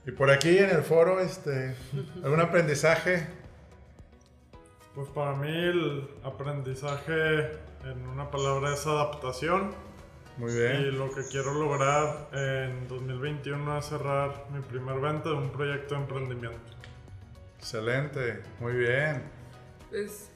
[0.05, 1.77] Y por aquí en el foro, este,
[2.25, 3.25] ¿algún aprendizaje?
[4.93, 7.43] Pues para mí el aprendizaje
[7.85, 9.73] en una palabra es adaptación.
[10.43, 10.81] Muy bien.
[10.81, 15.95] Y lo que quiero lograr en 2021 es cerrar mi primer venta de un proyecto
[15.95, 16.59] de emprendimiento.
[17.59, 19.23] Excelente, muy bien.
[19.89, 20.31] Pues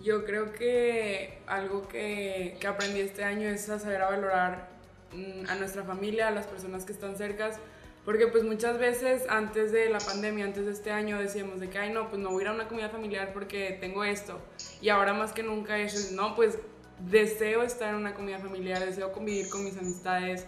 [0.00, 4.68] yo creo que algo que, que, aprendí este año es a saber a valorar
[5.12, 7.58] mm, a nuestra familia, a las personas que están cercas,
[8.04, 11.78] porque pues muchas veces antes de la pandemia, antes de este año decíamos de que,
[11.78, 14.38] ay no, pues no voy a ir a una comida familiar porque tengo esto.
[14.80, 16.56] Y ahora más que nunca es, no, pues
[17.00, 20.46] deseo estar en una comida familiar, deseo convivir con mis amistades.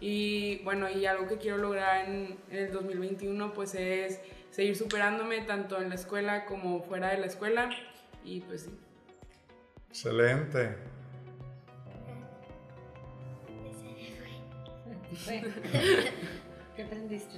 [0.00, 4.20] Y bueno, y algo que quiero lograr en, en el 2021 pues es
[4.50, 7.70] seguir superándome tanto en la escuela como fuera de la escuela
[8.24, 8.70] y pues sí.
[9.90, 10.76] Excelente.
[16.76, 17.36] ¿Qué aprendiste?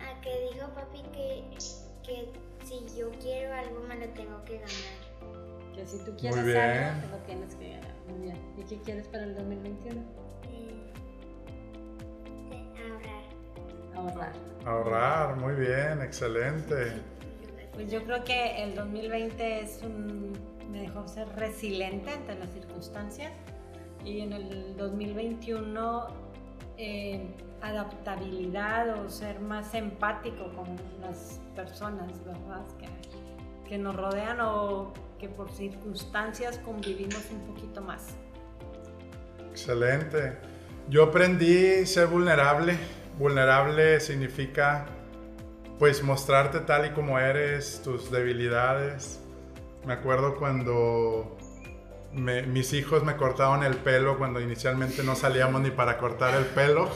[0.00, 1.44] Ah, que dijo papi que,
[2.04, 2.28] que
[2.64, 5.09] si yo quiero algo me lo tengo que ganar.
[5.74, 7.94] Que si tú quieres algo, te lo tienes que ganar.
[8.08, 8.36] Muy bien.
[8.58, 10.00] ¿Y qué quieres para el 2021?
[10.50, 10.92] Eh,
[12.90, 13.24] ahorrar.
[13.94, 14.32] Ahorrar.
[14.66, 16.92] Ahorrar, muy bien, excelente.
[17.72, 20.32] Pues yo creo que el 2020 es un,
[20.70, 23.32] me dejó ser resiliente ante las circunstancias
[24.04, 26.08] y en el 2021
[26.76, 32.64] eh, adaptabilidad o ser más empático con las personas, ¿verdad?
[32.78, 32.86] Que,
[33.70, 38.16] que nos rodean o que por circunstancias convivimos un poquito más.
[39.48, 40.38] Excelente.
[40.88, 42.76] Yo aprendí ser vulnerable.
[43.16, 44.86] Vulnerable significa
[45.78, 49.20] pues mostrarte tal y como eres, tus debilidades.
[49.86, 51.38] Me acuerdo cuando
[52.12, 56.88] mis hijos me cortaban el pelo cuando inicialmente no salíamos ni para cortar el pelo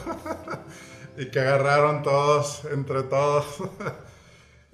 [1.17, 3.63] y que agarraron todos, entre todos.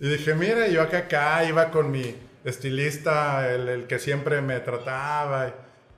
[0.02, 5.50] y dije, mira, yo acá, acá iba con mi estilista, el, que siempre me trataba.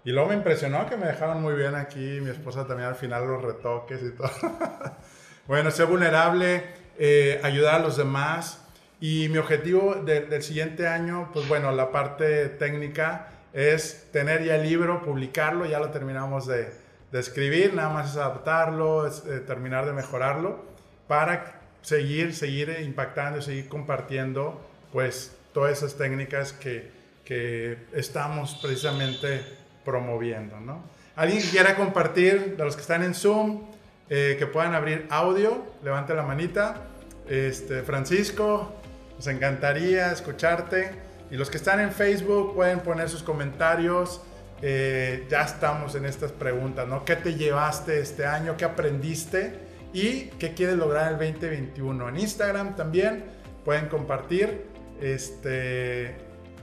[0.04, 2.96] Y, y, luego me impresionó que me dejaron muy bien aquí, mi esposa también al
[2.96, 4.30] final los retoques y todo.
[5.48, 6.66] bueno, ser vulnerable
[7.00, 8.60] eh, ayudar a los demás.
[9.00, 14.64] Y mi objetivo del siguiente año, pues bueno, la parte técnica es tener ya el
[14.64, 16.74] libro, publicarlo, ya lo terminamos de,
[17.10, 20.66] de escribir, nada más es adaptarlo, es, eh, terminar de mejorarlo,
[21.08, 26.90] para seguir, seguir impactando, seguir compartiendo, pues todas esas técnicas que,
[27.24, 29.42] que estamos precisamente
[29.86, 30.84] promoviendo, ¿no?
[31.16, 33.62] ¿Alguien quiera compartir de los que están en Zoom?
[34.10, 36.82] Eh, que puedan abrir audio, levante la manita.
[37.28, 38.74] Este, Francisco,
[39.16, 40.92] nos encantaría escucharte.
[41.32, 44.22] Y los que están en Facebook pueden poner sus comentarios.
[44.62, 47.06] Eh, ya estamos en estas preguntas, ¿no?
[47.06, 48.56] ¿Qué te llevaste este año?
[48.58, 49.73] ¿Qué aprendiste?
[49.94, 52.10] ¿Y qué quieres lograr el 2021?
[52.10, 53.26] En Instagram también
[53.64, 54.66] pueden compartir.
[55.00, 56.16] Este,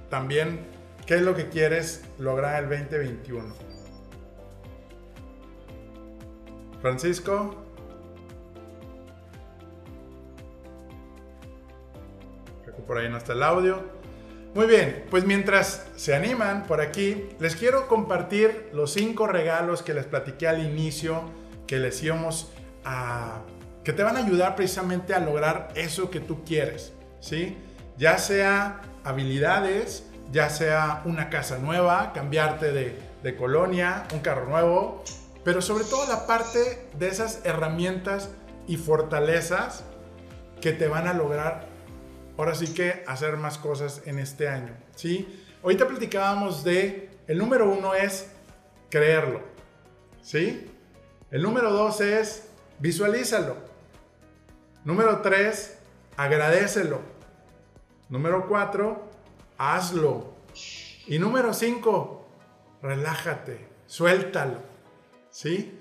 [0.09, 0.67] también
[1.11, 3.53] ¿Qué es lo que quieres lograr el 2021?
[6.81, 7.65] Francisco.
[12.87, 13.83] Por ahí no está el audio.
[14.55, 19.95] Muy bien, pues mientras se animan por aquí, les quiero compartir los cinco regalos que
[19.95, 21.25] les platiqué al inicio,
[21.67, 22.53] que les íbamos
[22.85, 23.43] a...
[23.85, 27.57] que te van a ayudar precisamente a lograr eso que tú quieres, ¿sí?
[27.97, 35.05] Ya sea habilidades, ya sea una casa nueva, cambiarte de, de colonia, un carro nuevo,
[35.45, 38.31] pero sobre todo la parte de esas herramientas
[38.67, 39.85] y fortalezas
[40.61, 41.67] que te van a lograr
[42.37, 45.45] ahora sí que hacer más cosas en este año, ¿sí?
[45.63, 48.31] Ahorita platicábamos de, el número uno es
[48.89, 49.43] creerlo,
[50.23, 50.71] ¿sí?
[51.31, 52.50] El número dos es
[52.81, 53.57] visualízalo.
[54.85, 55.79] Número tres,
[56.17, 57.01] agradecelo.
[58.09, 59.09] Número cuatro,
[59.57, 60.35] hazlo.
[61.07, 62.27] Y número cinco,
[62.83, 64.59] relájate, suéltalo,
[65.31, 65.79] ¿sí?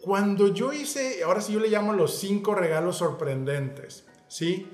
[0.00, 4.66] Cuando yo hice, ahora sí yo le llamo los cinco regalos sorprendentes, ¿sí?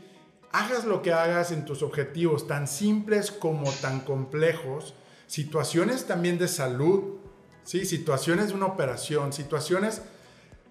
[0.52, 4.94] hagas lo que hagas en tus objetivos, tan simples como tan complejos,
[5.26, 7.16] situaciones también de salud,
[7.64, 7.84] ¿sí?
[7.84, 10.02] situaciones de una operación, situaciones...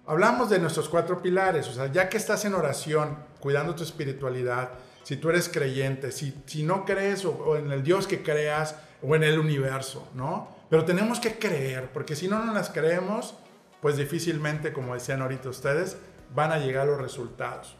[0.06, 4.70] Hablamos de nuestros cuatro pilares, o sea, ya que estás en oración, cuidando tu espiritualidad,
[5.02, 9.16] si tú eres creyente, si, si no crees o, en el Dios que creas o
[9.16, 10.48] en el universo, ¿no?
[10.70, 13.34] Pero tenemos que creer, porque si no, no las creemos,
[13.80, 15.96] pues difícilmente, como decían ahorita ustedes,
[16.34, 17.76] van a llegar los resultados.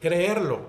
[0.00, 0.62] Creerlo,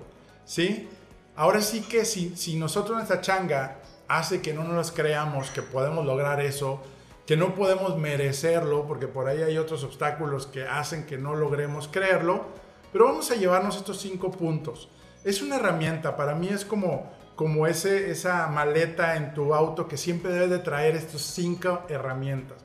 [0.44, 0.88] ¿sí?
[1.34, 6.06] Ahora sí que si, si nosotros nuestra changa hace que no nos creamos que podemos
[6.06, 6.82] lograr eso,
[7.26, 11.88] que no podemos merecerlo, porque por ahí hay otros obstáculos que hacen que no logremos
[11.88, 12.46] creerlo,
[12.92, 14.88] pero vamos a llevarnos estos cinco puntos.
[15.24, 19.96] Es una herramienta, para mí es como, como ese, esa maleta en tu auto que
[19.96, 22.58] siempre debes de traer estas cinco herramientas.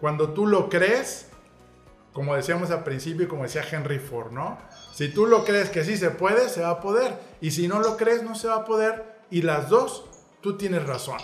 [0.00, 1.28] Cuando tú lo crees,
[2.12, 4.58] como decíamos al principio y como decía Henry Ford, ¿no?
[4.92, 7.18] Si tú lo crees que sí se puede, se va a poder.
[7.40, 9.20] Y si no lo crees, no se va a poder.
[9.30, 10.06] Y las dos,
[10.40, 11.18] tú tienes razón.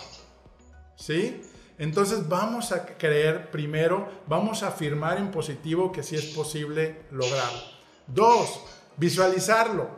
[0.95, 1.41] ¿Sí?
[1.77, 7.59] Entonces vamos a creer primero, vamos a afirmar en positivo que sí es posible lograrlo.
[8.07, 8.61] Dos,
[8.97, 9.89] visualizarlo.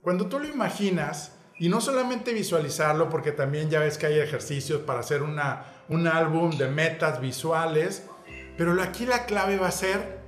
[0.00, 4.80] Cuando tú lo imaginas, y no solamente visualizarlo, porque también ya ves que hay ejercicios
[4.80, 8.04] para hacer una, un álbum de metas visuales,
[8.56, 10.22] pero aquí la clave va a ser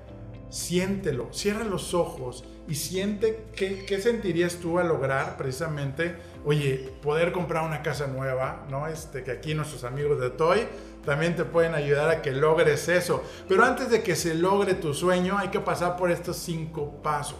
[0.48, 6.14] siéntelo, cierra los ojos y siente qué, sentirías tú al lograr precisamente,
[6.44, 8.86] oye, poder comprar una casa nueva, ¿no?
[8.86, 10.66] Este, que aquí nuestros amigos de Toy
[11.04, 13.22] también te pueden ayudar a que logres eso.
[13.48, 17.38] Pero antes de que se logre tu sueño, hay que pasar por estos cinco pasos,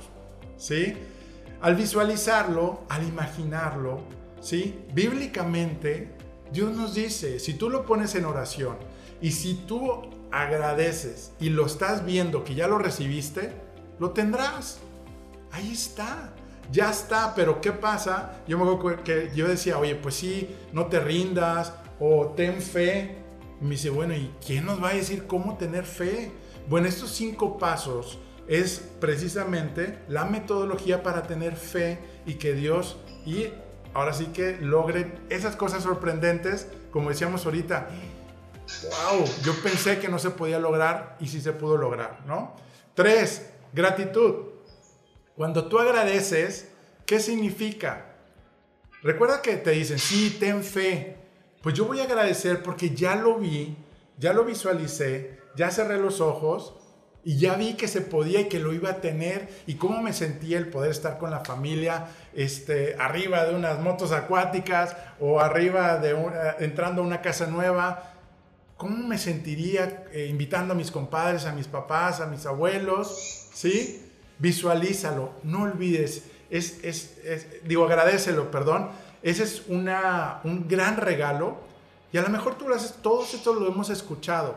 [0.57, 0.97] ¿sí?
[1.61, 4.01] Al visualizarlo, al imaginarlo,
[4.41, 4.85] ¿sí?
[4.93, 6.11] Bíblicamente,
[6.53, 8.77] Dios nos dice, si tú lo pones en oración
[9.21, 13.53] y si tú agradeces y lo estás viendo que ya lo recibiste,
[13.99, 14.79] lo tendrás.
[15.53, 16.35] Ahí está.
[16.71, 18.43] Ya está, pero ¿qué pasa?
[18.49, 23.17] Yo me acuerdo que yo decía, oye, pues sí, no te rindas o ten fe.
[23.61, 26.33] Y me dice, bueno, ¿y quién nos va a decir cómo tener fe?
[26.69, 33.49] Bueno, estos cinco pasos es precisamente la metodología para tener fe y que Dios y
[33.95, 37.89] ahora sí que logre esas cosas sorprendentes, como decíamos ahorita,
[38.83, 42.55] wow, yo pensé que no se podía lograr y sí se pudo lograr, ¿no?
[42.95, 44.54] Tres, gratitud.
[45.37, 46.69] Cuando tú agradeces,
[47.07, 48.07] ¿qué significa?
[49.03, 51.17] Recuerda que te dicen, sí, ten fe.
[51.63, 53.77] Pues yo voy a agradecer porque ya lo vi,
[54.19, 56.75] ya lo visualicé, ya cerré los ojos
[57.25, 60.13] y ya vi que se podía y que lo iba a tener y cómo me
[60.13, 65.97] sentía el poder estar con la familia este, arriba de unas motos acuáticas o arriba
[65.97, 66.15] de
[66.59, 68.15] entrando a una casa nueva
[68.77, 73.49] ¿cómo me sentiría eh, invitando a mis compadres, a mis papás, a mis abuelos?
[73.55, 74.04] ¿Sí?
[74.39, 77.17] Visualízalo, no olvides, es, es,
[77.65, 78.91] digo, agradecelo, perdón.
[79.23, 81.59] Ese es una, un gran regalo
[82.13, 84.57] y a lo mejor tú lo haces, todos esto lo hemos escuchado,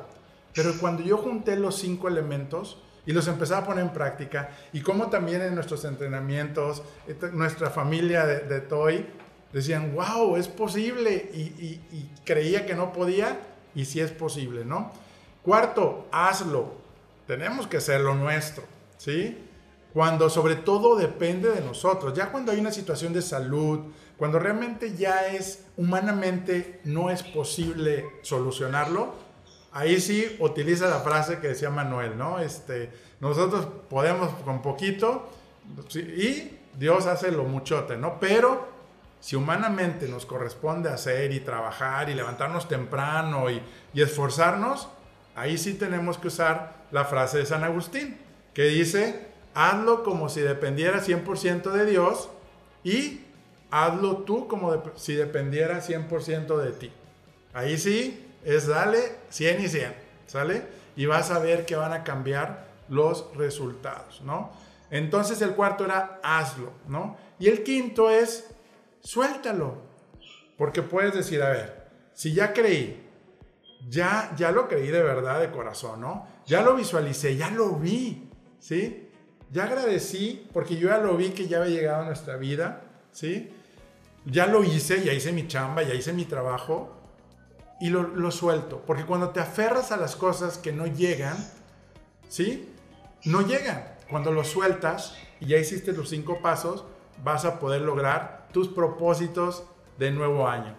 [0.54, 4.50] pero cuando yo junté los cinco elementos, y los empezaba a poner en práctica.
[4.74, 6.84] Y como también en nuestros entrenamientos,
[7.32, 9.06] nuestra familia de, de Toy
[9.54, 11.32] decían, wow, es posible.
[11.34, 13.40] Y, y, y, creía que no podía
[13.74, 14.92] y si es posible, ¿no?
[15.42, 16.74] Cuarto, hazlo.
[17.26, 18.64] Tenemos que hacer lo nuestro,
[18.98, 19.38] ¿sí?
[19.94, 23.80] Cuando sobre todo depende de nosotros, ya cuando hay una situación de salud,
[24.18, 29.14] cuando realmente ya es humanamente no es posible solucionarlo,
[29.72, 32.40] ahí sí utiliza la frase que decía Manuel, ¿no?
[32.40, 35.30] Este, nosotros podemos con poquito
[35.94, 38.20] y Dios hace lo muchote, ¿no?
[38.20, 38.68] Pero
[39.20, 43.62] si humanamente nos corresponde hacer y trabajar y levantarnos temprano y,
[43.94, 44.90] y esforzarnos,
[45.36, 48.18] ahí sí tenemos que usar la frase de San Agustín,
[48.54, 49.28] que dice,
[49.58, 52.30] hazlo como si dependiera 100% de Dios
[52.84, 53.22] y
[53.72, 56.92] hazlo tú como si dependiera 100% de ti.
[57.54, 59.00] Ahí sí es dale
[59.30, 59.96] 100 y 100,
[60.28, 60.64] ¿sale?
[60.96, 64.52] Y vas a ver que van a cambiar los resultados, ¿no?
[64.92, 67.18] Entonces el cuarto era hazlo, ¿no?
[67.40, 68.52] Y el quinto es
[69.02, 69.88] suéltalo.
[70.56, 73.04] Porque puedes decir, a ver, si ya creí,
[73.90, 76.28] ya, ya lo creí de verdad, de corazón, ¿no?
[76.46, 78.30] Ya lo visualicé, ya lo vi,
[78.60, 79.07] ¿sí?
[79.52, 82.82] Ya agradecí porque yo ya lo vi que ya había llegado a nuestra vida,
[83.12, 83.54] ¿sí?
[84.26, 86.98] Ya lo hice, ya hice mi chamba, ya hice mi trabajo
[87.80, 88.84] y lo, lo suelto.
[88.86, 91.38] Porque cuando te aferras a las cosas que no llegan,
[92.28, 92.74] ¿sí?
[93.24, 93.96] No llegan.
[94.10, 96.84] Cuando lo sueltas y ya hiciste los cinco pasos,
[97.24, 99.64] vas a poder lograr tus propósitos
[99.98, 100.76] de nuevo año.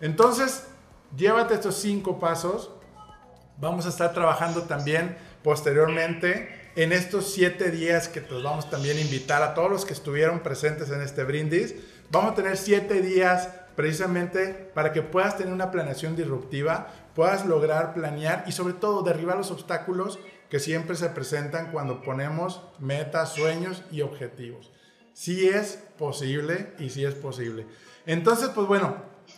[0.00, 0.68] Entonces,
[1.16, 2.70] llévate estos cinco pasos.
[3.58, 9.00] Vamos a estar trabajando también posteriormente en estos siete días que te vamos también a
[9.00, 11.74] invitar a todos los que estuvieron presentes en este brindis.
[12.10, 17.94] Vamos a tener siete días precisamente para que puedas tener una planeación disruptiva, puedas lograr
[17.94, 20.18] planear y sobre todo derribar los obstáculos
[20.50, 24.70] que siempre se presentan cuando ponemos metas, sueños y objetivos.
[25.14, 27.66] Sí es posible y sí es posible.
[28.04, 28.96] Entonces, pues bueno,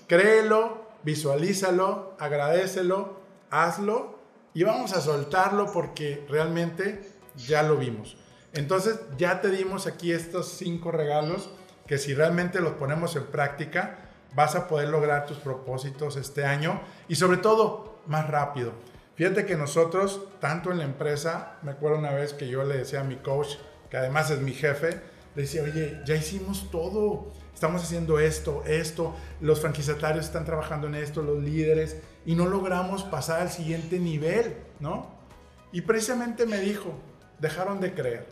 [0.08, 4.18] créelo, visualízalo, agradecelo, hazlo
[4.54, 8.16] y vamos a soltarlo porque realmente ya lo vimos.
[8.52, 11.50] Entonces, ya te dimos aquí estos cinco regalos
[11.86, 13.98] que si realmente los ponemos en práctica,
[14.34, 18.72] vas a poder lograr tus propósitos este año y sobre todo más rápido.
[19.16, 23.00] Fíjate que nosotros, tanto en la empresa, me acuerdo una vez que yo le decía
[23.00, 23.56] a mi coach,
[23.90, 25.00] que además es mi jefe,
[25.34, 30.94] le decía, oye, ya hicimos todo, estamos haciendo esto, esto, los franquiciatarios están trabajando en
[30.94, 35.10] esto, los líderes, y no logramos pasar al siguiente nivel, ¿no?
[35.72, 36.92] Y precisamente me dijo,
[37.38, 38.26] dejaron de creer,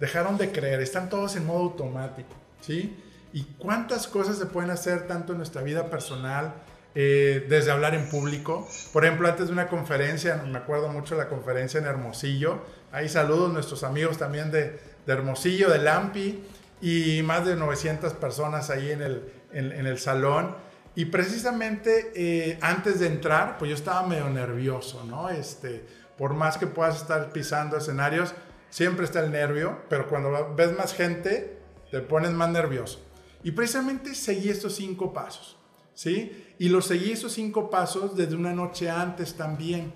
[0.00, 2.96] dejaron de creer, están todos en modo automático, ¿sí?
[3.32, 6.54] Y cuántas cosas se pueden hacer tanto en nuestra vida personal,
[6.96, 8.68] eh, desde hablar en público.
[8.92, 12.62] Por ejemplo, antes de una conferencia, me acuerdo mucho de la conferencia en Hermosillo,
[12.92, 16.44] ahí saludos nuestros amigos también de, de Hermosillo, de Lampi,
[16.80, 19.22] y más de 900 personas ahí en el,
[19.52, 20.54] en, el salón.
[20.94, 25.30] Y precisamente eh, antes de entrar, pues yo estaba medio nervioso, ¿no?
[25.30, 25.84] Este,
[26.18, 28.34] por más que puedas estar pisando escenarios,
[28.70, 31.58] siempre está el nervio, pero cuando ves más gente,
[31.90, 33.00] te pones más nervioso.
[33.42, 35.58] Y precisamente seguí estos cinco pasos.
[35.94, 36.54] ¿sí?
[36.58, 39.92] Y lo seguí esos cinco pasos desde una noche antes también,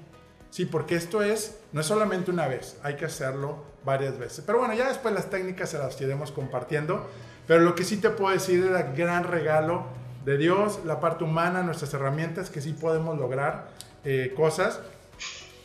[0.50, 0.64] ¿sí?
[0.64, 4.44] Porque esto es, no es solamente una vez, hay que hacerlo varias veces.
[4.46, 7.06] Pero bueno, ya después las técnicas se las iremos compartiendo,
[7.46, 9.86] pero lo que sí te puedo decir el gran regalo
[10.24, 13.68] de Dios, la parte humana, nuestras herramientas, que sí podemos lograr
[14.04, 14.80] eh, cosas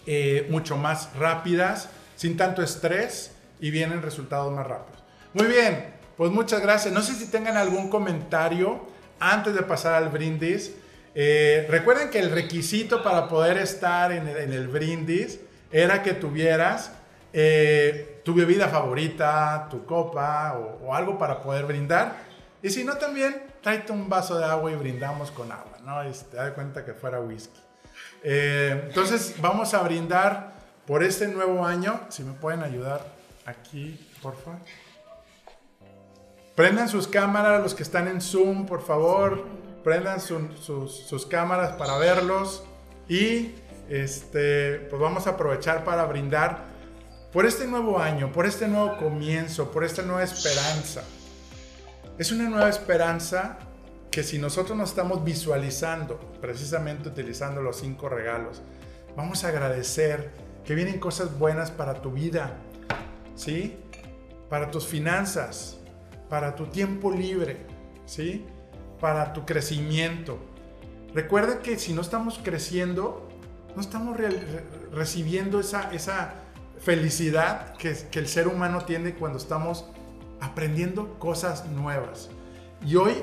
[0.06, 5.04] eh, mucho más rápidas, sin tanto estrés y vienen resultados más rápidos.
[5.34, 6.94] Muy bien, pues muchas gracias.
[6.94, 8.86] No sé si tengan algún comentario
[9.20, 10.74] antes de pasar al brindis,
[11.16, 15.40] eh, recuerden que el requisito para poder estar en el, brindis
[15.72, 16.92] era que tuvieras
[17.32, 22.16] eh, tu bebida favorita, tu copa o, algo para poder brindar.
[22.62, 26.02] Y si no, también tráete un vaso de agua y brindamos con agua, ¿no?
[26.02, 27.60] te este, das cuenta que fuera whisky.
[28.24, 30.54] Eh, entonces, vamos a brindar
[30.88, 32.00] por este nuevo año.
[32.10, 33.06] Si me pueden ayudar
[33.46, 34.60] aquí, por favor.
[36.56, 39.46] Prendan sus cámaras, los que están en Zoom, por favor.
[39.84, 42.64] Prendan sus, cámaras para verlos.
[43.10, 43.56] Y
[43.90, 46.66] este, pues vamos a aprovechar para brindar
[47.34, 51.04] por este nuevo año, por este nuevo comienzo, por esta nueva esperanza.
[52.18, 53.58] Es una nueva esperanza
[54.14, 58.62] que si nosotros nos estamos visualizando, precisamente utilizando los cinco regalos,
[59.18, 60.30] vamos a agradecer
[60.64, 62.60] que vienen cosas buenas para tu vida,
[63.34, 63.76] ¿sí?
[64.52, 65.80] Para tus finanzas,
[66.30, 67.66] para tu tiempo libre,
[68.06, 68.46] ¿sí?
[69.02, 70.38] Para tu crecimiento.
[71.16, 73.28] Recuerda que si no estamos creciendo,
[73.76, 74.16] no estamos
[74.92, 76.36] recibiendo esa, esa
[76.78, 79.86] felicidad que, que, el ser humano tiene cuando estamos
[80.40, 82.30] aprendiendo cosas nuevas.
[82.86, 83.16] Y hoy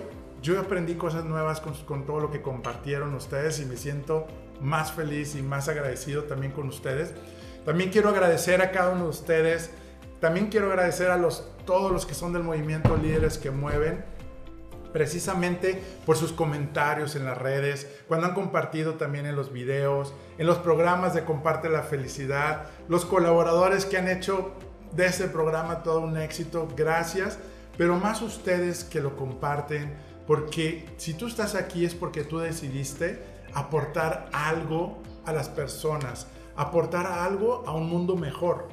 [0.42, 4.26] yo aprendí cosas nuevas con, con todo lo que compartieron ustedes y me siento
[4.60, 7.14] más feliz y más agradecido también con ustedes.
[7.64, 9.70] También quiero agradecer a cada uno de ustedes
[10.20, 14.04] también quiero agradecer a los, todos los que son del movimiento Líderes que Mueven,
[14.92, 20.46] precisamente por sus comentarios en las redes, cuando han compartido también en los videos, en
[20.46, 24.52] los programas de Comparte la Felicidad, los colaboradores que han hecho
[24.92, 27.38] de ese programa todo un éxito, gracias.
[27.78, 29.94] pero más ustedes que lo comparten,
[30.30, 33.18] porque si tú estás aquí es porque tú decidiste
[33.52, 38.68] aportar algo a las personas, aportar algo a un mundo mejor.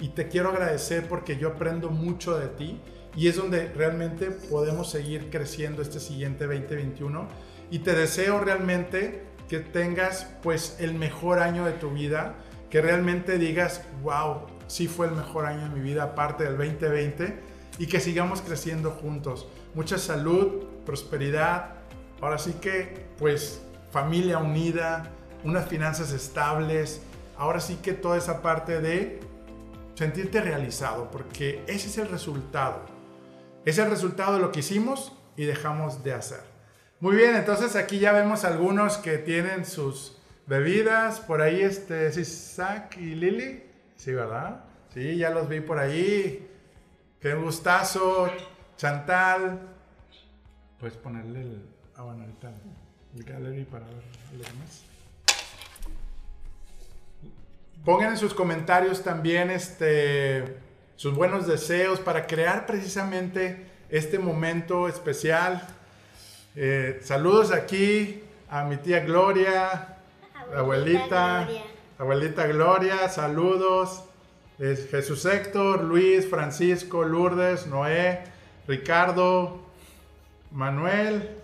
[0.00, 2.78] Y te quiero agradecer porque yo aprendo mucho de ti
[3.16, 7.26] y es donde realmente podemos seguir creciendo este siguiente 2021.
[7.70, 12.34] Y te deseo realmente que tengas pues el mejor año de tu vida,
[12.68, 17.40] que realmente digas, wow, sí fue el mejor año de mi vida aparte del 2020
[17.78, 19.46] y que sigamos creciendo juntos.
[19.74, 21.74] Mucha salud, prosperidad,
[22.22, 23.60] ahora sí que pues
[23.92, 25.10] familia unida,
[25.44, 27.02] unas finanzas estables,
[27.36, 29.20] ahora sí que toda esa parte de
[29.96, 32.80] sentirte realizado, porque ese es el resultado.
[33.66, 36.40] Es el resultado de lo que hicimos y dejamos de hacer.
[37.00, 40.16] Muy bien, entonces aquí ya vemos algunos que tienen sus
[40.46, 41.20] bebidas.
[41.20, 43.62] Por ahí este es Isaac y Lili.
[43.94, 44.64] Sí, ¿verdad?
[44.94, 46.48] Sí, ya los vi por ahí.
[47.20, 48.30] Qué gustazo.
[48.78, 49.77] Chantal.
[50.80, 51.62] Puedes ponerle el...
[51.96, 52.52] Ah, bueno, ahorita
[53.16, 54.04] el gallery para ver
[54.36, 54.84] lo demás.
[57.84, 60.56] Pongan en sus comentarios también este,
[60.96, 65.66] sus buenos deseos para crear precisamente este momento especial.
[66.54, 69.96] Eh, saludos aquí a mi tía Gloria,
[70.54, 71.62] abuelita, Gloria.
[71.98, 74.04] abuelita Gloria, saludos.
[74.58, 78.24] Jesús Héctor, Luis, Francisco, Lourdes, Noé,
[78.66, 79.67] Ricardo,
[80.50, 81.36] Manuel,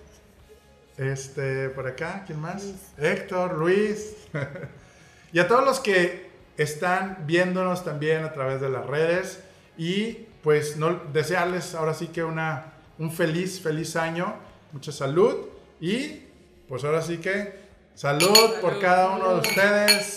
[0.96, 2.92] este, por acá, ¿quién más?
[2.98, 4.16] Héctor, Luis.
[5.32, 9.42] y a todos los que están viéndonos también a través de las redes.
[9.76, 14.34] Y pues no, desearles ahora sí que una, un feliz, feliz año,
[14.72, 15.48] mucha salud.
[15.80, 16.22] Y
[16.68, 17.58] pues ahora sí que
[17.94, 20.16] salud, por cada uno de ustedes.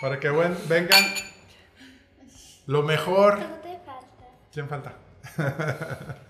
[0.00, 1.04] Para que vengan
[2.66, 3.38] lo mejor.
[4.52, 4.94] ¿Quién falta?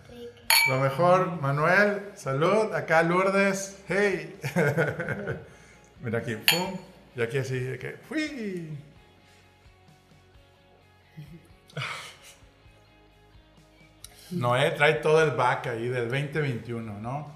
[0.68, 2.74] lo mejor, Manuel, salud.
[2.74, 4.38] Acá Lourdes, hey.
[6.02, 6.78] Mira aquí, pum.
[7.16, 8.76] Y aquí así, de que, ¡fui!
[14.30, 17.32] Noé trae todo el back ahí del 2021, ¿no?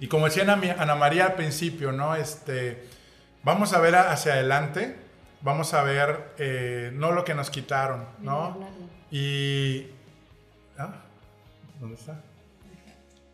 [0.00, 2.14] Y como decía Ana María al principio, ¿no?
[2.14, 2.86] Este,
[3.42, 5.08] vamos a ver hacia adelante
[5.40, 8.68] vamos a ver eh, no lo que nos quitaron, ¿no?
[9.10, 9.86] Y...
[10.78, 11.02] ¿ah?
[11.80, 12.20] ¿Dónde está?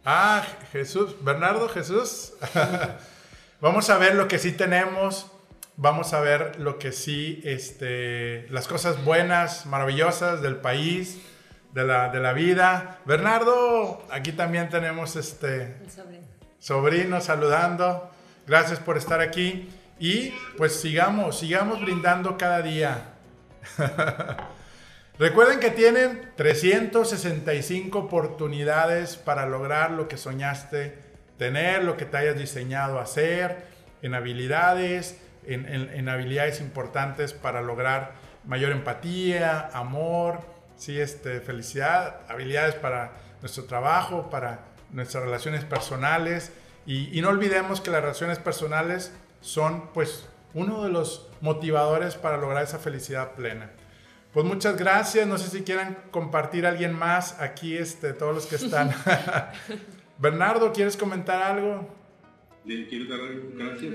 [0.04, 2.34] Ah, Jesús, Bernardo, Jesús.
[3.60, 5.30] vamos a ver lo que sí tenemos,
[5.76, 11.22] vamos a ver lo que sí, este, las cosas buenas, maravillosas del país,
[11.72, 13.00] de la, de la vida.
[13.06, 16.26] Bernardo, aquí también tenemos este sobrino.
[16.58, 18.10] sobrino saludando.
[18.46, 19.70] Gracias por estar aquí.
[19.98, 23.14] Y pues sigamos, sigamos brindando cada día.
[25.16, 30.98] Recuerden que tienen 365 oportunidades para lograr lo que soñaste
[31.38, 33.64] tener, lo que te hayas diseñado hacer,
[34.02, 40.40] en habilidades, en, habilidades importantes para lograr mayor empatía, amor,
[40.76, 41.00] ¿sí?
[41.00, 46.52] este, felicidad, habilidades para nuestro trabajo, para nuestras relaciones personales.
[46.86, 52.64] y no olvidemos que las relaciones personales son pues uno de los motivadores para lograr
[52.64, 53.70] esa felicidad plena.
[54.34, 58.56] Pues muchas gracias, no sé si quieran compartir alguien más aquí, este, todos los que
[58.56, 58.90] están.
[60.18, 61.88] Bernardo, ¿quieres comentar algo?
[62.64, 63.48] ¿Le quieres dar algo?
[63.54, 63.94] Gracias.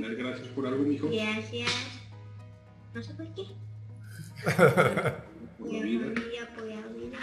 [0.00, 1.08] Dar gracias por algo, mijo.
[1.08, 1.70] Gracias.
[2.94, 3.44] No sé por qué.
[5.56, 6.06] por la vida.
[6.56, 7.18] por la vida.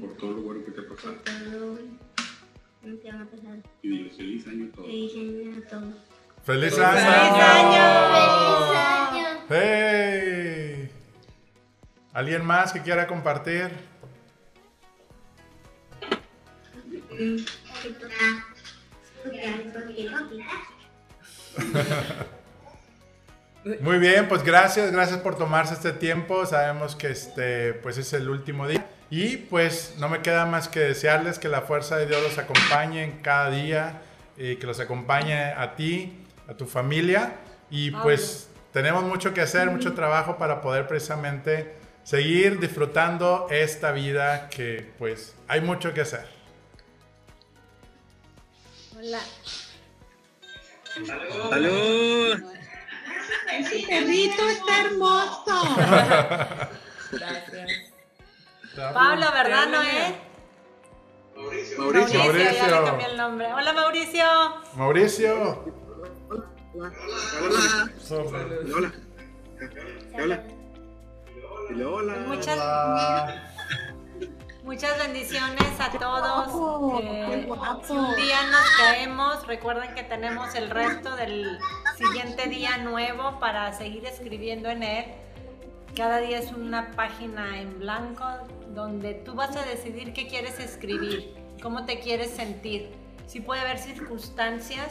[0.00, 1.14] Por todo lo bueno que te ha pasado.
[1.16, 1.78] Por todo
[3.02, 3.58] ¿Qué va a pasar?
[3.82, 4.86] Y diles feliz año a todos.
[4.86, 5.94] Feliz año a todos.
[6.42, 7.36] ¡Feliz, ¡Feliz año!
[7.36, 9.26] ¡Feliz año!
[9.50, 10.07] ¡Hey!
[12.18, 13.70] ¿Alguien más que quiera compartir?
[23.80, 26.44] Muy bien, pues gracias, gracias por tomarse este tiempo.
[26.44, 28.84] Sabemos que este, pues es el último día.
[29.10, 33.04] Y pues no me queda más que desearles que la fuerza de Dios los acompañe
[33.04, 34.02] en cada día,
[34.36, 37.36] y que los acompañe a ti, a tu familia.
[37.70, 41.77] Y pues tenemos mucho que hacer, mucho trabajo para poder precisamente
[42.08, 46.26] seguir disfrutando esta vida que pues hay mucho que hacer.
[48.96, 49.20] Hola.
[51.50, 52.42] ¡Salud!
[53.52, 55.76] Ese perrito está hermoso.
[57.12, 57.92] Gracias.
[58.74, 60.14] Pablo, ¿verdad, Noé?
[61.36, 61.78] Mauricio.
[61.78, 62.18] Mauricio.
[62.20, 63.52] Mauricio, ya le cambié el nombre.
[63.52, 64.24] Hola, Mauricio.
[64.76, 65.64] Mauricio.
[66.74, 67.92] Hola.
[68.74, 68.92] Hola.
[70.14, 70.57] Hola.
[71.68, 72.14] Dile hola.
[72.26, 72.58] Muchas,
[74.64, 77.02] muchas bendiciones a todos.
[77.02, 77.46] Eh,
[77.84, 81.58] si un día nos caemos, recuerden que tenemos el resto del
[81.96, 85.04] siguiente día nuevo para seguir escribiendo en él.
[85.94, 88.24] Cada día es una página en blanco
[88.74, 92.92] donde tú vas a decidir qué quieres escribir, cómo te quieres sentir.
[93.26, 94.88] Sí puede haber circunstancias,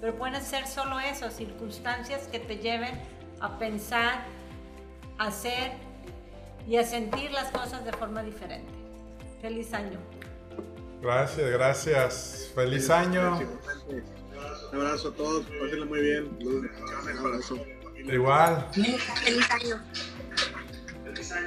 [0.00, 3.00] pero pueden ser solo eso, circunstancias que te lleven
[3.40, 4.22] a pensar,
[5.18, 5.72] a hacer
[6.66, 8.72] y a sentir las cosas de forma diferente.
[9.40, 9.98] Feliz año.
[11.00, 12.52] Gracias, gracias.
[12.54, 13.40] Feliz año.
[14.72, 16.38] Un abrazo a todos, pásenla muy bien.
[16.40, 16.70] Un
[17.18, 17.56] abrazo.
[17.96, 18.66] Igual.
[18.72, 19.82] Feliz año.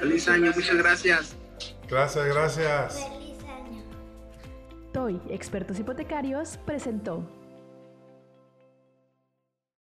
[0.00, 1.36] Feliz año, muchas gracias.
[1.88, 3.08] Gracias, gracias.
[3.08, 3.82] Feliz año.
[4.92, 7.26] TOY, Expertos Hipotecarios, presentó